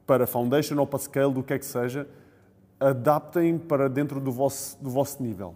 para 0.05 0.27
foundation 0.27 0.77
ou 0.79 0.87
para 0.87 0.99
scale, 0.99 1.33
do 1.33 1.43
que 1.43 1.53
é 1.53 1.59
que 1.59 1.67
seja, 1.67 2.09
adaptem 2.81 3.59
para 3.59 3.89
dentro 3.89 4.21
do 4.21 4.33
vosso, 4.33 4.83
do 4.83 4.91
vosso 4.91 5.23
nível. 5.23 5.55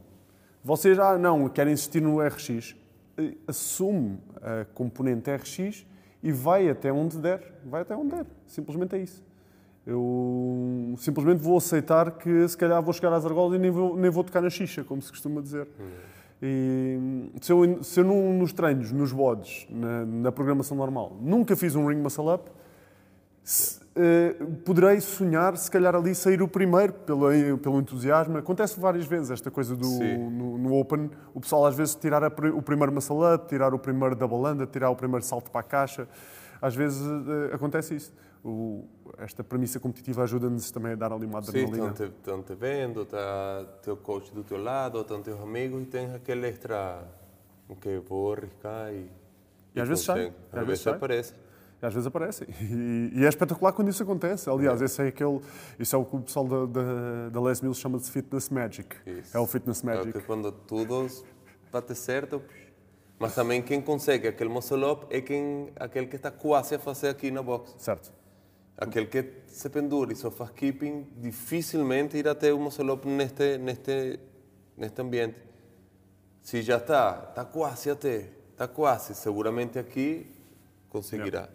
Vocês, 0.63 0.99
ah, 0.99 1.19
não, 1.19 1.49
querem 1.49 1.73
insistir 1.73 2.01
no 2.01 2.21
RX, 2.21 2.77
eh, 3.17 3.35
assume 3.47 4.19
a 4.41 4.65
componente 4.75 5.31
RX 5.35 5.85
e 6.23 6.31
vai 6.31 6.69
até 6.69 6.93
onde 6.93 7.19
der. 7.19 7.61
Vai 7.65 7.83
até 7.83 7.97
onde 7.97 8.11
der. 8.11 8.27
Simplesmente 8.47 8.95
é 8.95 8.99
isso. 8.99 9.23
Eu 9.85 10.95
simplesmente 10.99 11.43
vou 11.43 11.57
aceitar 11.57 12.13
que 12.13 12.47
se 12.49 12.57
calhar 12.57 12.81
vou 12.81 12.93
chegar 12.93 13.13
às 13.13 13.27
argolas 13.27 13.57
e 13.57 13.59
nem 13.59 13.71
vou, 13.71 13.97
nem 13.97 14.11
vou 14.11 14.23
tocar 14.23 14.41
na 14.41 14.49
xixa, 14.49 14.85
como 14.85 15.03
se 15.03 15.11
costuma 15.11 15.41
dizer. 15.41 15.67
E, 16.41 17.31
se 17.41 17.53
eu, 17.53 17.83
se 17.83 18.01
eu 18.01 18.05
nos 18.05 18.53
treinos, 18.53 18.93
nos 18.93 19.13
bodes, 19.13 19.67
na, 19.71 20.05
na, 20.05 20.33
programação 20.33 20.77
normal, 20.77 21.17
nunca 21.21 21.57
fiz 21.57 21.75
um 21.75 21.87
ring 21.87 21.99
muscle 21.99 22.33
up, 22.33 22.51
se, 23.43 23.81
uh, 23.97 24.57
poderei 24.65 25.01
sonhar, 25.01 25.57
se 25.57 25.71
calhar 25.71 25.95
ali 25.95 26.15
sair 26.15 26.43
o 26.43 26.49
primeiro, 26.49 26.93
pelo, 26.93 27.59
pelo 27.59 27.81
entusiasmo. 27.81 28.39
Acontece 28.39 28.79
várias 28.79 29.07
vezes 29.07 29.31
esta 29.31 29.51
coisa 29.51 29.77
do, 29.77 29.89
no, 29.89 30.59
no, 30.59 30.75
Open, 30.75 31.11
o 31.35 31.41
pessoal 31.41 31.67
às 31.67 31.75
vezes 31.75 31.95
tirar 31.95 32.23
a, 32.25 32.29
o 32.55 32.63
primeiro 32.63 32.93
muscle 32.93 33.35
up, 33.35 33.49
tirar 33.49 33.75
o 33.75 33.79
primeiro 33.79 34.15
double 34.15 34.39
under, 34.39 34.67
tirar 34.67 34.91
o 34.91 34.97
primeiro 34.97 35.25
salto 35.25 35.51
para 35.51 35.61
a 35.61 35.65
caixa. 35.65 36.09
Às 36.61 36.75
vezes 36.75 37.01
uh, 37.01 37.55
acontece 37.55 37.97
isso 37.97 38.13
o, 38.45 38.85
esta 39.19 39.45
premissa 39.45 39.79
competitiva 39.79 40.23
ajuda-nos 40.25 40.71
também 40.71 40.93
a 40.93 40.97
dar 40.97 41.13
ali 41.13 41.27
uma 41.27 41.39
adrenalina. 41.39 41.95
Sim, 41.95 42.05
estão 42.05 42.43
te, 42.43 42.55
vendo, 42.55 43.03
está 43.03 43.65
teu 43.83 43.97
coach 43.97 44.33
do 44.33 44.43
teu 44.43 44.61
lado, 44.63 45.01
estão 45.01 45.23
teus 45.23 45.41
amigos 45.41 45.83
e 45.83 45.87
tens 45.87 46.15
aquele 46.15 46.49
extra 46.49 47.05
que 47.81 47.99
vou 48.01 48.33
arriscar 48.33 48.93
e... 48.93 49.11
E, 49.75 49.81
às 49.81 49.89
vezes 49.89 50.05
sai. 50.05 50.33
Às, 50.53 50.59
às 50.59 50.67
vezes 50.67 50.87
aparece. 50.87 51.35
Às 51.83 51.93
vezes 51.93 52.07
aparece. 52.07 52.47
E, 52.63 53.11
e, 53.15 53.25
é 53.25 53.29
espetacular 53.29 53.73
quando 53.73 53.89
isso 53.89 54.03
acontece. 54.03 54.49
Aliás, 54.49 54.81
é. 54.81 54.85
esse 54.85 55.03
é 55.03 55.09
aquele, 55.09 55.41
isso 55.79 55.95
é 55.95 55.99
o 55.99 56.05
que 56.05 56.17
o 56.17 56.21
pessoal 56.21 56.47
da, 56.47 56.67
da, 56.67 57.29
da 57.31 57.41
Les 57.43 57.61
Mills 57.61 57.81
chama 57.81 57.99
de 57.99 58.11
Fitness 58.11 58.49
Magic. 58.49 58.97
Isso. 59.05 59.37
É 59.37 59.41
o 59.41 59.47
Fitness 59.47 59.83
Magic. 59.83 60.09
É 60.09 60.13
que 60.13 60.21
quando 60.21 60.53
tudo 60.53 61.09
bate 61.71 61.95
certo, 61.95 62.41
mas 63.19 63.35
também 63.35 63.61
quem 63.61 63.81
consegue 63.81 64.29
aquele 64.29 64.49
muscle 64.49 64.85
up 64.85 65.07
é 65.11 65.21
quem, 65.21 65.71
aquele 65.77 66.07
que 66.07 66.17
está 66.17 66.31
quase 66.31 66.77
a 66.77 66.79
fazer 66.79 67.09
aqui 67.09 67.31
na 67.31 67.43
box. 67.43 67.75
Certo. 67.79 68.13
Aquele 68.77 69.07
que 69.07 69.43
se 69.47 69.69
pendura 69.69 70.13
e 70.13 70.17
só 70.17 70.31
faz 70.31 70.51
keeping, 70.51 71.07
dificilmente 71.19 72.17
irá 72.17 72.35
ter 72.35 72.55
um 72.55 72.63
muscle 72.63 72.91
up 72.91 73.07
neste, 73.07 73.59
neste, 73.59 74.19
neste 74.77 75.01
ambiente. 75.01 75.37
Se 76.41 76.63
já 76.63 76.79
está, 76.79 77.27
está 77.29 77.45
quase 77.45 77.91
até, 77.91 78.29
está 78.51 78.67
quase, 78.67 79.15
seguramente 79.15 79.79
aqui 79.79 80.27
conseguirá. 80.89 81.49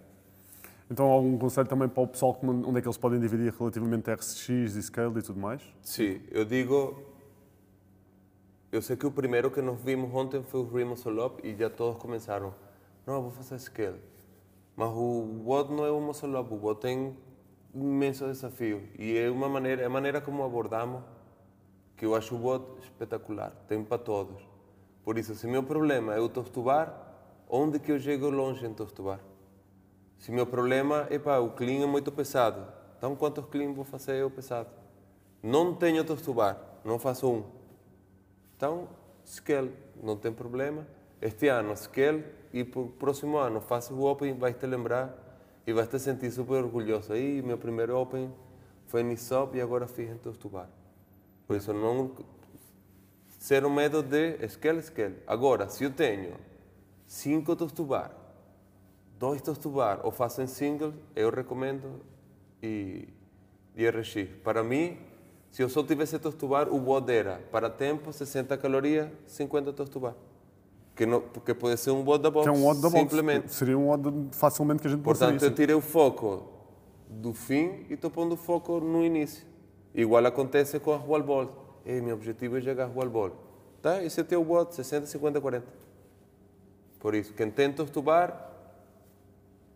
Então, 0.90 1.06
algum 1.06 1.38
conselho 1.38 1.68
também 1.68 1.90
para 1.90 2.02
o 2.02 2.08
pessoal 2.08 2.40
onde 2.42 2.78
é 2.78 2.82
que 2.82 2.88
eles 2.88 2.98
podem 2.98 3.20
dividir 3.20 3.54
relativamente 3.54 4.10
RSX 4.10 4.76
e 4.76 4.84
Scale 4.84 5.20
e 5.20 5.22
tudo 5.22 5.40
mais? 5.40 5.62
Sim, 5.82 6.22
eu 6.32 6.46
digo. 6.46 7.04
Eu 8.72 8.82
sei 8.82 8.96
que 8.96 9.06
o 9.06 9.12
primeiro 9.12 9.52
que 9.52 9.62
nós 9.62 9.80
vimos 9.82 10.14
ontem 10.14 10.42
foi 10.44 10.62
o 10.62 10.88
Muscle 10.88 11.20
Up 11.20 11.46
e 11.46 11.56
já 11.56 11.70
todos 11.70 12.02
começaram. 12.02 12.54
Não, 13.06 13.22
vou 13.22 13.32
fazer 13.32 13.60
Scale. 13.60 14.00
Mas 14.78 14.90
o 14.90 15.42
WOD 15.46 15.74
não 15.74 16.10
é 16.10 16.14
só 16.14 16.28
lobo, 16.28 16.56
o 16.56 16.66
WOD 16.66 16.80
tem 16.80 17.18
imenso 17.74 18.26
desafio. 18.26 18.84
E 18.98 19.18
é 19.18 19.30
uma 19.30 19.50
maneira, 19.50 19.82
é 19.82 19.86
a 19.86 19.90
maneira 19.90 20.22
como 20.22 20.44
abordamos 20.44 21.04
que 21.98 22.06
eu 22.06 22.16
acho 22.16 22.36
o 22.36 22.42
WOD 22.42 22.64
espetacular. 22.84 23.52
Tem 23.68 23.84
para 23.84 23.98
todos. 23.98 24.42
Por 25.04 25.18
isso, 25.18 25.34
se 25.36 25.48
o 25.48 25.50
meu 25.50 25.64
problema 25.64 26.14
é 26.14 26.20
o 26.20 26.30
tostubar, 26.30 26.94
onde 27.50 27.80
que 27.80 27.92
eu 27.92 28.00
chego 28.00 28.30
longe 28.30 28.66
em 28.66 28.74
tostubar? 28.74 29.20
Se 30.18 30.32
o 30.32 30.34
meu 30.34 30.46
problema 30.46 31.08
é 31.10 31.20
pá, 31.20 31.38
o 31.40 31.52
clean 31.52 31.84
é 31.84 31.86
muito 31.86 32.12
pesado, 32.12 32.66
então 32.98 33.16
quantos 33.16 33.46
clean 33.46 33.74
vou 33.74 33.86
fazer 33.86 34.16
eu 34.16 34.30
pesado? 34.30 34.70
Não 35.42 35.74
tenho 35.76 36.04
tostubar, 36.04 36.60
não 36.84 36.98
faço 36.98 37.32
um. 37.32 37.44
Então, 38.56 38.90
scale, 39.26 39.72
não 40.02 40.18
tem 40.18 40.32
problema. 40.32 40.88
Este 41.22 41.48
ano, 41.48 41.76
scale, 41.78 42.26
e 42.52 42.64
para 42.64 42.82
o 42.82 42.88
próximo 42.88 43.38
ano 43.38 43.62
faças 43.62 43.96
o 43.96 44.02
Open, 44.02 44.34
vais 44.34 44.56
te 44.58 44.66
lembrar 44.66 45.16
e 45.66 45.74
vais 45.74 45.88
te 45.88 46.00
sentir 46.00 46.32
super 46.32 46.64
orgulhoso. 46.64 47.14
Aí, 47.14 47.42
meu 47.42 47.58
primeiro 47.58 47.96
Open 47.98 48.34
foi 48.88 49.02
em 49.02 49.06
Nisop 49.06 49.56
e 49.56 49.62
agora 49.62 49.88
fiz 49.88 50.10
em 50.10 50.18
Tostubar. 50.18 50.70
Por 51.46 51.56
isso, 51.56 51.72
não 51.72 52.12
um 53.66 53.70
medo 53.70 54.02
de 54.02 54.48
scale, 54.50 54.82
scale. 54.82 55.18
Agora, 55.28 55.70
se 55.70 55.84
eu 55.84 55.92
tenho 55.92 56.36
cinco 57.06 57.56
Tostubar, 57.56 58.12
dois 59.20 59.42
Tostubar 59.42 60.00
ou 60.04 60.12
faço 60.12 60.42
em 60.42 60.48
single, 60.48 60.94
eu 61.16 61.30
recomendo 61.30 62.02
e, 62.62 63.08
e 63.76 63.90
RX. 63.90 64.30
Para 64.44 64.64
mim, 64.64 64.98
se 65.52 65.62
eu 65.62 65.70
só 65.70 65.84
tivesse 65.84 66.20
Tostubar, 66.20 66.70
o 66.70 66.78
WOD 66.78 67.12
era 67.12 67.42
para 67.52 67.70
tempo 67.70 68.12
60 68.12 68.58
calorias, 68.58 69.10
50 69.26 69.74
Tostubar. 69.74 70.14
Que, 70.96 71.06
não, 71.06 71.22
que 71.22 71.54
pode 71.54 71.78
ser 71.78 71.92
um 71.92 72.04
WOD 72.04 72.24
da 72.24 72.32
box. 72.32 72.50
Que 72.50 72.56
é 72.56 72.60
um 72.60 72.66
WOD 72.66 72.82
da 72.82 72.90
simplesmente. 72.90 73.42
box. 73.44 73.56
Seria 73.56 73.78
um 73.78 73.88
WOD 73.88 74.30
facilmente 74.32 74.82
que 74.82 74.88
a 74.88 74.92
gente 74.92 75.02
pode 75.04 75.20
Portanto, 75.20 75.44
eu 75.44 75.54
tirei 75.54 75.76
o 75.76 75.82
foco 75.82 76.48
do 77.08 77.34
fim 77.34 77.86
e 77.90 77.94
estou 77.94 78.10
pondo 78.10 78.34
o 78.34 78.38
foco 78.38 78.80
no 78.80 79.06
início. 79.06 79.46
Igual 79.94 80.26
acontece 80.26 80.80
com 80.80 80.92
a 80.92 80.98
wall 80.98 81.24
ball. 81.24 81.82
Ei, 81.86 82.02
meu 82.02 82.16
objetivo 82.16 82.58
é 82.58 82.62
chegar 82.62 82.86
a 82.86 82.88
wall 82.88 83.10
ball. 83.10 83.32
Tá? 83.82 84.04
Esse 84.04 84.20
é 84.20 84.24
o 84.24 84.26
teu 84.26 84.42
WOD, 84.42 84.74
60, 84.76 85.06
50, 85.06 85.40
40. 85.40 85.68
Por 87.00 87.14
isso, 87.14 87.34
quem 87.34 87.50
tenta 87.50 87.84
estubar, 87.84 88.57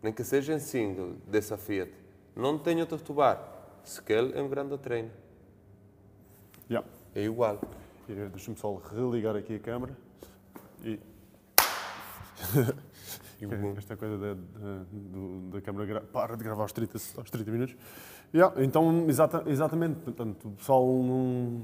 nem 0.02 0.12
que 0.14 0.24
seja 0.24 0.54
em 0.54 0.60
single, 0.60 1.16
desafia-te. 1.28 1.94
Não 2.36 2.58
tenho 2.58 2.86
de 2.86 2.96
estubar. 2.96 3.40
Scale 3.86 4.34
é 4.34 4.42
um 4.42 4.50
grande 4.50 4.78
treino. 4.78 5.12
Yeah. 6.70 6.88
É 7.14 7.24
igual. 7.24 7.60
Deixa-me 8.08 8.58
só 8.58 8.76
religar 8.76 9.36
aqui 9.36 9.56
a 9.56 9.60
câmera. 9.60 9.98
E 10.84 11.00
esta 13.78 13.96
coisa 13.98 14.18
da, 14.18 14.34
da, 14.34 14.86
da 15.52 15.62
câmara 15.62 16.02
para 16.02 16.36
de 16.36 16.44
gravar 16.44 16.64
aos 16.64 16.72
30, 16.72 16.98
aos 17.18 17.30
30 17.30 17.52
minutos. 17.52 17.76
Yeah, 18.34 18.64
então, 18.64 19.10
exata, 19.10 19.44
exatamente, 19.48 20.00
portanto, 20.00 20.48
o 20.48 20.52
pessoal 20.52 20.86
não, 20.86 21.62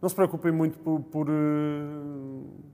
não 0.00 0.08
se 0.08 0.14
preocupem 0.14 0.52
muito 0.52 0.78
por. 0.78 1.00
por 1.00 1.28
uh, 1.28 2.72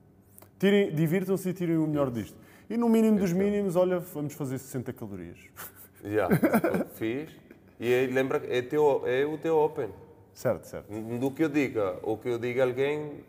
Divirtam-se 0.95 1.51
e 1.51 1.53
tirem 1.53 1.77
o 1.77 1.87
melhor 1.87 2.11
disto. 2.11 2.37
E 2.71 2.77
no 2.77 2.89
mínimo 2.89 3.19
dos 3.19 3.33
mínimos, 3.33 3.77
olha, 3.77 3.99
vamos 3.99 4.35
fazer 4.35 4.59
60 4.59 4.93
calorias. 4.93 5.39
Já, 6.05 6.09
yeah, 6.09 6.85
fiz. 6.95 7.31
E 7.81 8.07
lembra, 8.07 8.43
é, 8.47 8.61
teu, 8.61 9.03
é 9.07 9.25
o 9.25 9.39
teu 9.39 9.57
Open. 9.57 9.89
Certo, 10.35 10.65
certo. 10.65 10.93
Do 10.93 11.31
que 11.31 11.45
eu 11.45 11.49
diga, 11.49 11.99
ou 12.03 12.19
que 12.19 12.29
eu 12.29 12.39
diga 12.39 12.63
a 12.63 12.67
alguém, 12.67 13.25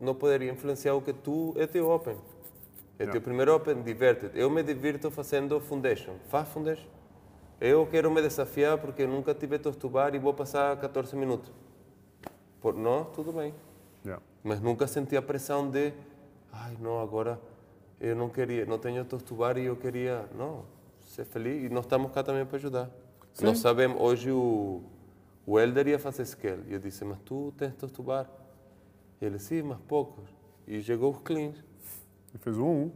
não 0.00 0.14
poderia 0.14 0.52
influenciar 0.52 0.94
o 0.94 1.00
que 1.00 1.12
tu 1.12 1.54
é 1.56 1.66
teu 1.66 1.88
Open. 1.88 2.16
É 2.98 3.06
teu 3.06 3.20
primeiro 3.20 3.54
Open, 3.54 3.82
diverte-te. 3.82 4.38
Eu 4.38 4.50
me 4.50 4.62
divirto 4.62 5.10
fazendo 5.10 5.58
Foundation. 5.60 6.14
Faz 6.28 6.48
Foundation. 6.48 6.88
Eu 7.60 7.86
quero 7.86 8.10
me 8.10 8.20
desafiar 8.20 8.78
porque 8.78 9.06
nunca 9.06 9.34
tive 9.34 9.56
a 9.56 9.70
estubar 9.70 10.14
e 10.14 10.18
vou 10.18 10.34
passar 10.34 10.76
14 10.76 11.16
minutos. 11.16 11.50
Por, 12.60 12.74
não, 12.74 13.04
tudo 13.04 13.32
bem. 13.32 13.54
Yeah. 14.04 14.22
Mas 14.42 14.60
nunca 14.60 14.86
senti 14.86 15.16
a 15.16 15.22
pressão 15.22 15.70
de, 15.70 15.92
ai, 16.52 16.76
não, 16.80 17.00
agora 17.00 17.40
eu 18.00 18.14
não 18.14 18.28
queria, 18.28 18.66
não 18.66 18.78
tenho 18.78 19.00
a 19.00 19.16
estubar 19.16 19.56
e 19.56 19.64
eu 19.64 19.76
queria, 19.76 20.28
não, 20.36 20.64
ser 21.00 21.24
feliz. 21.24 21.64
E 21.64 21.68
nós 21.68 21.84
estamos 21.84 22.10
cá 22.12 22.22
também 22.22 22.44
para 22.44 22.56
ajudar. 22.56 22.90
Sim. 23.32 23.46
Nós 23.46 23.58
sabemos, 23.58 24.00
hoje 24.00 24.30
o, 24.30 24.82
o 25.46 25.58
Elder 25.58 25.88
ia 25.88 25.98
fazer 25.98 26.24
scale. 26.24 26.62
E 26.68 26.72
eu 26.74 26.78
disse, 26.78 27.04
mas 27.04 27.18
tu 27.24 27.52
tens 27.56 27.74
de 27.74 27.84
estubar. 27.84 28.28
Ele, 29.20 29.38
sim, 29.38 29.62
mas 29.62 29.78
poucos. 29.88 30.28
E 30.66 30.82
chegou 30.82 31.12
os 31.12 31.20
cleans. 31.20 31.56
E 32.34 32.38
fez 32.38 32.56
um 32.58 32.66
a 32.66 32.70
um. 32.70 32.92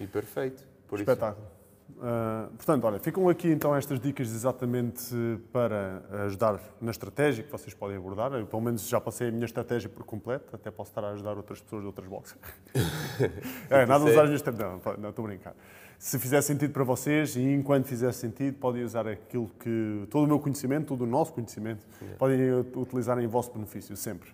E 0.00 0.06
perfeito. 0.06 0.66
Por 0.86 0.98
Espetáculo. 0.98 1.46
Uh, 1.90 2.50
portanto, 2.56 2.84
olha, 2.84 2.98
ficam 2.98 3.28
aqui 3.28 3.48
então 3.48 3.74
estas 3.74 3.98
dicas 3.98 4.28
exatamente 4.28 5.14
para 5.52 6.02
ajudar 6.26 6.60
na 6.80 6.90
estratégia 6.90 7.44
que 7.44 7.50
vocês 7.50 7.72
podem 7.72 7.96
abordar. 7.96 8.32
Eu, 8.32 8.46
pelo 8.46 8.60
menos, 8.60 8.86
já 8.86 9.00
passei 9.00 9.28
a 9.28 9.32
minha 9.32 9.46
estratégia 9.46 9.88
por 9.88 10.04
completo, 10.04 10.54
até 10.54 10.70
posso 10.70 10.90
estar 10.90 11.04
a 11.04 11.10
ajudar 11.10 11.36
outras 11.36 11.60
pessoas 11.60 11.82
de 11.82 11.86
outras 11.86 12.06
boxes. 12.08 12.36
é, 13.70 13.86
nada 13.86 14.04
usar 14.04 14.24
as 14.24 14.42
Não, 14.42 14.80
não, 14.98 15.10
estou 15.10 15.24
a 15.24 15.28
brincar. 15.28 15.54
Se 15.98 16.18
fizer 16.18 16.42
sentido 16.42 16.72
para 16.72 16.84
vocês 16.84 17.36
e 17.36 17.40
enquanto 17.40 17.86
fizer 17.86 18.12
sentido, 18.12 18.58
podem 18.58 18.84
usar 18.84 19.06
aquilo 19.08 19.48
que. 19.58 20.06
todo 20.10 20.24
o 20.24 20.26
meu 20.26 20.38
conhecimento, 20.38 20.88
todo 20.88 21.02
o 21.02 21.06
nosso 21.06 21.32
conhecimento, 21.32 21.86
yeah. 22.00 22.18
podem 22.18 22.52
utilizar 22.76 23.18
em 23.18 23.26
vosso 23.26 23.52
benefício, 23.52 23.96
sempre. 23.96 24.28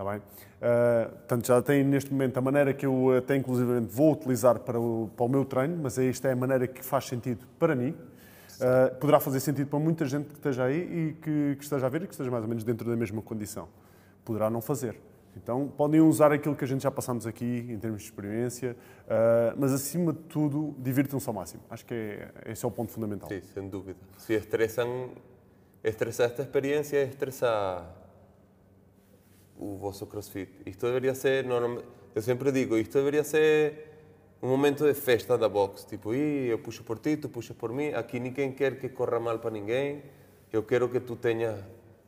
Está 0.00 0.12
bem? 0.12 0.18
Uh, 0.18 1.10
portanto, 1.10 1.46
já 1.46 1.60
tem 1.60 1.84
neste 1.84 2.10
momento 2.10 2.38
a 2.38 2.40
maneira 2.40 2.72
que 2.72 2.86
eu 2.86 3.18
até 3.18 3.36
inclusivamente 3.36 3.94
vou 3.94 4.12
utilizar 4.12 4.58
para 4.60 4.80
o, 4.80 5.10
para 5.14 5.26
o 5.26 5.28
meu 5.28 5.44
treino, 5.44 5.76
mas 5.76 5.98
esta 5.98 6.28
é 6.28 6.32
a 6.32 6.36
maneira 6.36 6.66
que 6.66 6.82
faz 6.82 7.04
sentido 7.04 7.46
para 7.58 7.76
mim. 7.76 7.90
uh, 7.90 8.94
poderá 8.98 9.20
fazer 9.20 9.40
sentido 9.40 9.68
para 9.68 9.78
muita 9.78 10.06
gente 10.06 10.28
que 10.28 10.36
esteja 10.36 10.64
aí 10.64 10.80
e 10.80 11.12
que, 11.20 11.56
que 11.56 11.62
esteja 11.64 11.84
a 11.84 11.88
ver 11.90 12.04
e 12.04 12.06
que 12.06 12.14
esteja 12.14 12.30
mais 12.30 12.42
ou 12.42 12.48
menos 12.48 12.64
dentro 12.64 12.88
da 12.88 12.96
mesma 12.96 13.20
condição. 13.20 13.68
Poderá 14.24 14.48
não 14.48 14.62
fazer. 14.62 14.98
Então, 15.36 15.68
podem 15.68 16.00
usar 16.00 16.32
aquilo 16.32 16.56
que 16.56 16.64
a 16.64 16.66
gente 16.66 16.82
já 16.82 16.90
passamos 16.90 17.26
aqui 17.26 17.66
em 17.68 17.78
termos 17.78 18.00
de 18.00 18.08
experiência, 18.08 18.74
uh, 19.04 19.54
mas 19.58 19.70
acima 19.70 20.14
de 20.14 20.20
tudo, 20.20 20.74
divirtam-se 20.78 21.28
ao 21.28 21.34
máximo. 21.34 21.62
Acho 21.68 21.84
que 21.84 21.92
é, 21.92 22.32
esse 22.46 22.64
é 22.64 22.68
o 22.68 22.70
ponto 22.70 22.90
fundamental. 22.90 23.28
Sim, 23.28 23.42
sem 23.52 23.68
dúvida. 23.68 23.98
Se 24.16 24.32
estressam, 24.32 25.10
estressar 25.84 26.24
esta 26.24 26.40
experiência 26.40 26.96
é 26.96 27.04
estressar 27.04 27.99
o 29.60 29.76
vosso 29.76 30.06
crossfit. 30.06 30.50
Isto 30.64 30.86
deveria 30.86 31.14
ser, 31.14 31.44
eu 32.14 32.22
sempre 32.22 32.50
digo, 32.50 32.78
isto 32.78 32.94
deveria 32.98 33.22
ser 33.22 33.90
um 34.42 34.48
momento 34.48 34.84
de 34.84 34.94
festa 34.94 35.36
da 35.36 35.48
boxe. 35.48 35.86
Tipo, 35.86 36.14
eu 36.14 36.58
puxo 36.58 36.82
por 36.82 36.98
ti, 36.98 37.16
tu 37.18 37.28
puxas 37.28 37.54
por 37.54 37.70
mim. 37.70 37.88
Aqui 37.88 38.18
ninguém 38.18 38.52
quer 38.52 38.78
que 38.78 38.88
corra 38.88 39.20
mal 39.20 39.38
para 39.38 39.50
ninguém. 39.50 40.02
Eu 40.50 40.62
quero 40.62 40.88
que 40.88 40.98
tu 40.98 41.14
tenhas. 41.14 41.62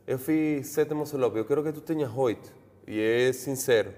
Eu 0.05 0.17
fiz 0.17 0.67
sete 0.67 0.93
muscle 0.93 1.21
eu 1.21 1.45
quero 1.45 1.63
que 1.63 1.71
tu 1.71 1.79
tenhas 1.79 2.11
oito 2.17 2.51
e 2.87 2.99
é 2.99 3.31
sincero. 3.31 3.93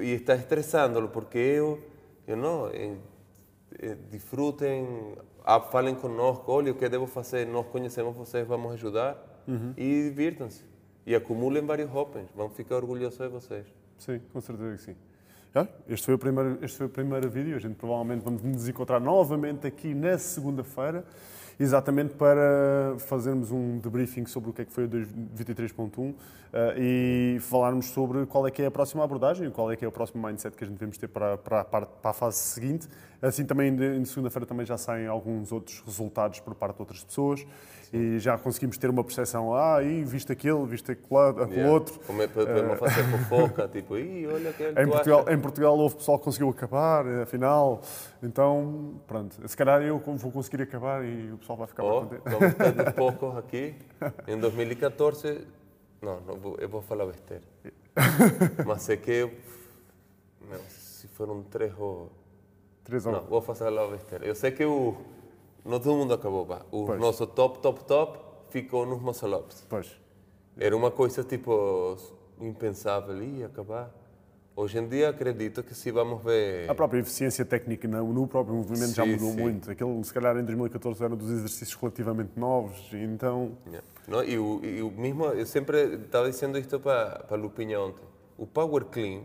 E 0.00 0.12
está 0.12 0.34
estressando-lo, 0.34 1.08
porque 1.08 1.38
eu, 1.38 1.80
eu 2.26 2.36
não, 2.36 2.68
disfrutem, 4.10 5.14
falem 5.70 5.94
conosco, 5.94 6.50
olha 6.50 6.72
o 6.72 6.74
que 6.74 6.88
devo 6.88 7.06
fazer, 7.06 7.46
nós 7.46 7.66
conhecemos 7.66 8.16
vocês, 8.16 8.44
vamos 8.44 8.72
ajudar 8.72 9.44
uhum. 9.46 9.72
e 9.76 10.08
divirtam-se. 10.08 10.67
E 11.08 11.14
acumulem 11.14 11.64
vários 11.64 11.90
Opens, 11.94 12.28
vão 12.36 12.50
ficar 12.50 12.76
orgulhosos 12.76 13.18
de 13.18 13.28
vocês. 13.28 13.66
Sim, 13.96 14.20
com 14.30 14.42
certeza 14.42 14.76
que 14.76 14.82
sim. 14.82 14.96
este, 15.88 16.04
foi 16.04 16.14
o 16.14 16.18
primeiro, 16.18 16.58
este 16.60 16.76
foi 16.76 16.86
o 16.86 16.90
primeiro 16.90 17.30
vídeo, 17.30 17.56
a 17.56 17.58
gente 17.58 17.76
provavelmente 17.76 18.22
vamos 18.22 18.42
nos 18.42 18.68
encontrar 18.68 19.00
novamente 19.00 19.66
aqui 19.66 19.94
na 19.94 20.18
segunda-feira 20.18 21.02
exatamente 21.58 22.12
para 22.12 22.94
fazermos 22.98 23.50
um 23.50 23.78
debriefing 23.78 24.26
sobre 24.26 24.50
o 24.50 24.52
que 24.52 24.60
é 24.60 24.64
que 24.66 24.70
foi 24.70 24.84
o 24.84 24.88
23.1 24.88 25.98
uh, 25.98 26.14
e 26.76 27.38
falarmos 27.40 27.86
sobre 27.86 28.26
qual 28.26 28.46
é 28.46 28.50
que 28.50 28.60
é 28.60 28.66
a 28.66 28.70
próxima 28.70 29.02
abordagem, 29.02 29.50
qual 29.50 29.72
é 29.72 29.76
que 29.76 29.86
é 29.86 29.88
o 29.88 29.92
próximo 29.92 30.24
mindset 30.24 30.54
que 30.54 30.62
a 30.62 30.66
gente 30.66 30.76
devemos 30.76 30.98
ter 30.98 31.08
para, 31.08 31.38
para, 31.38 31.64
para 31.64 32.10
a 32.10 32.12
fase 32.12 32.36
seguinte. 32.36 32.86
Assim 33.20 33.44
também, 33.44 33.74
de, 33.74 34.06
segunda-feira 34.06 34.46
também 34.46 34.64
já 34.64 34.78
saem 34.78 35.06
alguns 35.06 35.50
outros 35.50 35.80
resultados 35.80 36.38
por 36.40 36.54
parte 36.54 36.76
de 36.76 36.82
outras 36.82 37.02
pessoas 37.02 37.44
e 37.92 38.18
já 38.18 38.36
conseguimos 38.36 38.76
ter 38.76 38.90
uma 38.90 39.02
percepção, 39.02 39.54
ah, 39.54 39.82
e 39.82 40.04
viste 40.04 40.30
aquele, 40.30 40.64
viste 40.66 40.92
aquele, 40.92 41.20
aquele 41.30 41.54
yeah. 41.54 41.72
outro. 41.72 41.98
Como 42.06 42.22
é 42.22 42.26
para, 42.28 42.44
para 42.44 42.62
não 42.62 42.76
fazer 42.76 43.02
fofoca, 43.04 43.68
tipo, 43.68 43.96
Ih, 43.96 44.26
olha 44.26 44.50
aquele 44.50 44.82
em 44.82 44.88
Portugal, 44.88 45.24
em 45.28 45.38
Portugal 45.40 45.78
houve 45.78 45.96
pessoal 45.96 46.18
que 46.18 46.24
conseguiu 46.24 46.50
acabar, 46.50 47.06
afinal, 47.22 47.80
então, 48.22 49.00
pronto, 49.06 49.36
se 49.48 49.56
calhar 49.56 49.80
eu 49.82 49.98
vou 49.98 50.30
conseguir 50.30 50.62
acabar 50.62 51.04
e 51.04 51.32
o 51.32 51.38
pessoal 51.38 51.58
vai 51.58 51.66
ficar 51.66 51.84
oh, 51.84 52.02
contente. 52.02 52.22
Vamos 52.24 52.84
de 52.84 52.92
poucos 52.94 53.36
aqui, 53.36 53.74
em 54.26 54.38
2014, 54.38 55.46
não, 56.02 56.20
não 56.20 56.36
vou, 56.36 56.56
eu 56.58 56.68
vou 56.68 56.82
falar 56.82 57.06
besteira, 57.06 57.44
mas 58.66 58.88
é 58.88 58.96
que, 58.96 59.30
não, 60.48 60.60
se 60.68 61.08
foram 61.08 61.42
três 61.42 61.72
ou... 61.78 62.12
Três 62.88 63.04
ou... 63.04 63.12
Não, 63.12 63.24
vou 63.24 63.42
falar 63.42 63.86
besteira. 63.86 64.24
Eu 64.24 64.34
sei 64.34 64.50
que 64.50 64.64
o 64.64 64.96
não 65.68 65.78
todo 65.78 65.98
mundo 65.98 66.14
acabou, 66.14 66.46
pá. 66.46 66.62
O 66.72 66.86
pois. 66.86 66.98
nosso 66.98 67.26
top, 67.26 67.58
top, 67.58 67.84
top 67.84 68.18
ficou 68.48 68.86
nos 68.86 69.02
muscle 69.02 69.44
Pois. 69.68 69.94
Era 70.56 70.74
uma 70.74 70.90
coisa 70.90 71.22
tipo 71.22 71.94
impensável, 72.40 73.22
ia 73.22 73.46
acabar. 73.46 73.94
Hoje 74.56 74.78
em 74.78 74.88
dia 74.88 75.10
acredito 75.10 75.62
que 75.62 75.74
se 75.74 75.92
vamos 75.92 76.24
ver... 76.24 76.68
A 76.68 76.74
própria 76.74 77.00
eficiência 77.00 77.44
técnica 77.44 77.86
no 77.86 78.26
próprio 78.26 78.56
movimento 78.56 78.88
sim, 78.88 78.94
já 78.94 79.04
mudou 79.04 79.30
sim. 79.30 79.36
muito. 79.36 79.70
Aquele, 79.70 80.02
se 80.02 80.12
calhar, 80.12 80.38
em 80.38 80.44
2014 80.44 81.04
era 81.04 81.14
dos 81.14 81.30
exercícios 81.30 81.74
relativamente 81.74 82.30
novos, 82.34 82.88
então... 82.94 83.52
Yeah. 83.66 83.86
Não, 84.08 84.24
e, 84.24 84.38
o, 84.38 84.64
e 84.64 84.82
o 84.82 84.90
mesmo, 84.90 85.26
eu 85.26 85.44
sempre 85.44 85.96
estava 85.96 86.30
dizendo 86.30 86.58
isto 86.58 86.80
para, 86.80 87.20
para 87.20 87.36
Lupinha 87.36 87.78
ontem. 87.78 88.02
O 88.38 88.46
Power 88.46 88.86
Clean, 88.86 89.20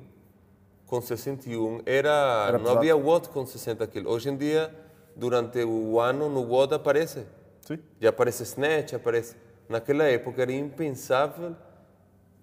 com 0.88 1.02
61, 1.02 1.82
era, 1.86 2.46
era 2.48 2.58
não 2.58 2.78
havia 2.78 2.96
watt 2.96 3.30
com 3.30 3.46
60 3.46 3.88
kg. 3.88 4.08
Hoje 4.08 4.30
em 4.30 4.38
dia 4.38 4.74
durante 5.16 5.64
o 5.64 6.00
ano 6.00 6.30
no 6.30 6.42
WOD 6.42 6.76
aparece. 6.76 7.26
Sim. 7.62 7.80
Já 8.00 8.10
aparece 8.10 8.44
Snatch, 8.44 8.94
aparece. 8.94 9.36
Naquela 9.70 10.04
época 10.04 10.42
era 10.42 10.52
impensável 10.52 11.56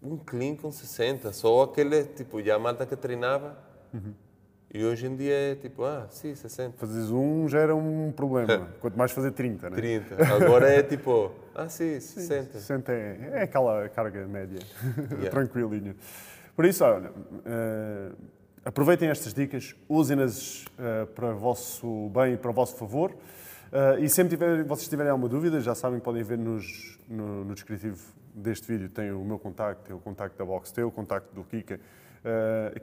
um 0.03 0.17
clean 0.17 0.57
com 0.57 0.71
60, 0.71 1.33
só 1.33 1.63
aquele, 1.63 2.05
tipo, 2.05 2.43
já 2.43 2.57
a 2.57 2.59
malta 2.59 2.87
que 2.87 2.97
treinava. 2.97 3.59
Uhum. 3.93 4.15
E 4.73 4.85
hoje 4.85 5.07
em 5.07 5.17
dia 5.17 5.35
é 5.35 5.55
tipo, 5.57 5.85
ah, 5.85 6.07
sim, 6.11 6.35
60. 6.35 6.79
Fazes 6.79 7.11
um 7.11 7.49
já 7.49 7.59
era 7.59 7.75
um 7.75 8.13
problema, 8.13 8.69
quanto 8.81 8.97
mais 8.97 9.11
fazer 9.11 9.33
30, 9.33 9.69
né? 9.69 9.77
30. 9.77 10.33
Agora 10.33 10.69
é 10.69 10.81
tipo, 10.83 11.33
ah, 11.55 11.69
sim, 11.69 11.99
60. 11.99 12.45
Sim, 12.45 12.51
60 12.53 12.93
é, 12.93 13.31
é 13.33 13.43
aquela 13.43 13.89
carga 13.89 14.25
média, 14.27 14.61
yeah. 15.11 15.31
tranquilinha. 15.31 15.97
Por 16.55 16.65
isso, 16.65 16.85
olha, 16.85 17.11
uh, 17.11 18.17
Aproveitem 18.63 19.09
estas 19.09 19.33
dicas, 19.33 19.75
usem-nas 19.89 20.65
uh, 20.65 21.07
para 21.15 21.35
o 21.35 21.39
vosso 21.39 22.11
bem 22.11 22.35
e 22.35 22.37
para 22.37 22.51
o 22.51 22.53
vosso 22.53 22.77
favor. 22.77 23.11
Uh, 23.11 23.99
e 23.99 24.09
sempre 24.09 24.37
tiver, 24.37 24.65
vocês 24.65 24.87
tiverem 24.87 25.11
alguma 25.11 25.31
dúvida, 25.31 25.61
já 25.61 25.75
sabem, 25.75 25.99
podem 25.99 26.23
ver 26.23 26.37
nos, 26.37 26.99
no, 27.09 27.43
no, 27.43 27.55
descritivo 27.55 27.99
deste 28.35 28.67
vídeo. 28.67 28.91
Tem 28.91 29.13
o 29.13 29.25
meu 29.25 29.39
contacto, 29.39 29.85
tem 29.85 29.97
o 29.97 29.99
contacto 29.99 30.37
da 30.37 30.45
Box, 30.45 30.71
tem 30.73 30.85
o 30.85 30.91
contacto 30.91 31.35
do 31.35 31.43
Kika. 31.43 31.81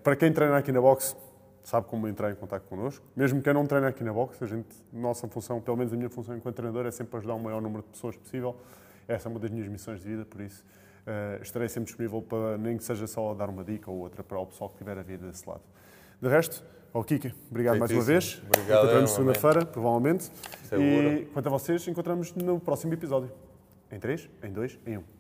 Para 0.04 0.16
quem 0.16 0.34
treina 0.34 0.58
aqui 0.58 0.72
na 0.72 0.82
Box, 0.82 1.16
sabe 1.64 1.86
como 1.86 2.08
entrar 2.08 2.32
em 2.32 2.36
contato 2.36 2.64
connosco. 2.64 3.06
Mesmo 3.16 3.40
quem 3.40 3.54
não 3.54 3.68
treina 3.68 3.90
aqui 3.90 4.04
na 4.04 4.12
Box, 4.12 4.44
a 4.44 4.48
gente, 4.48 4.76
nossa 4.92 5.28
função, 5.28 5.62
pelo 5.62 5.78
menos 5.78 5.94
a 5.94 5.96
minha 5.96 6.10
função 6.10 6.36
enquanto 6.36 6.56
treinador, 6.56 6.88
é 6.88 6.92
sempre 6.92 7.16
ajudar 7.18 7.36
o 7.36 7.40
maior 7.40 7.62
número 7.62 7.84
de 7.84 7.90
pessoas 7.90 8.16
possível. 8.16 8.56
Essa 9.08 9.30
é 9.30 9.30
uma 9.30 9.40
das 9.40 9.52
minhas 9.52 9.68
missões 9.68 10.02
de 10.02 10.08
vida, 10.08 10.26
por 10.26 10.42
isso 10.42 10.66
uh, 11.08 11.42
estarei 11.42 11.70
sempre 11.70 11.86
disponível 11.86 12.22
para 12.22 12.58
nem 12.58 12.78
que 12.78 12.84
seja 12.84 13.08
só 13.08 13.34
dar 13.34 13.50
uma 13.50 13.64
dica 13.64 13.90
ou 13.90 13.98
outra 13.98 14.24
para 14.24 14.40
o 14.40 14.46
pessoal 14.46 14.70
que 14.70 14.76
estiver 14.76 14.98
a 14.98 15.02
vir 15.02 15.18
desse 15.18 15.48
lado. 15.48 15.62
De 16.22 16.28
resto, 16.28 16.64
ao 16.94 17.04
Kika, 17.04 17.34
obrigado 17.50 17.80
mais 17.80 17.92
uma 17.92 18.02
vez. 18.02 18.42
Obrigado. 18.46 18.80
Encontramos 18.80 19.12
segunda-feira, 19.12 19.66
provavelmente. 19.66 20.32
Seguro. 20.64 21.14
E 21.14 21.26
quanto 21.28 21.48
a 21.48 21.50
vocês, 21.50 21.88
encontramos 21.88 22.34
no 22.34 22.60
próximo 22.60 22.94
episódio. 22.94 23.32
Em 23.92 24.00
3, 24.00 24.30
em 24.44 24.52
2, 24.52 24.80
em 24.86 24.98
1. 24.98 25.00
Um. 25.00 25.17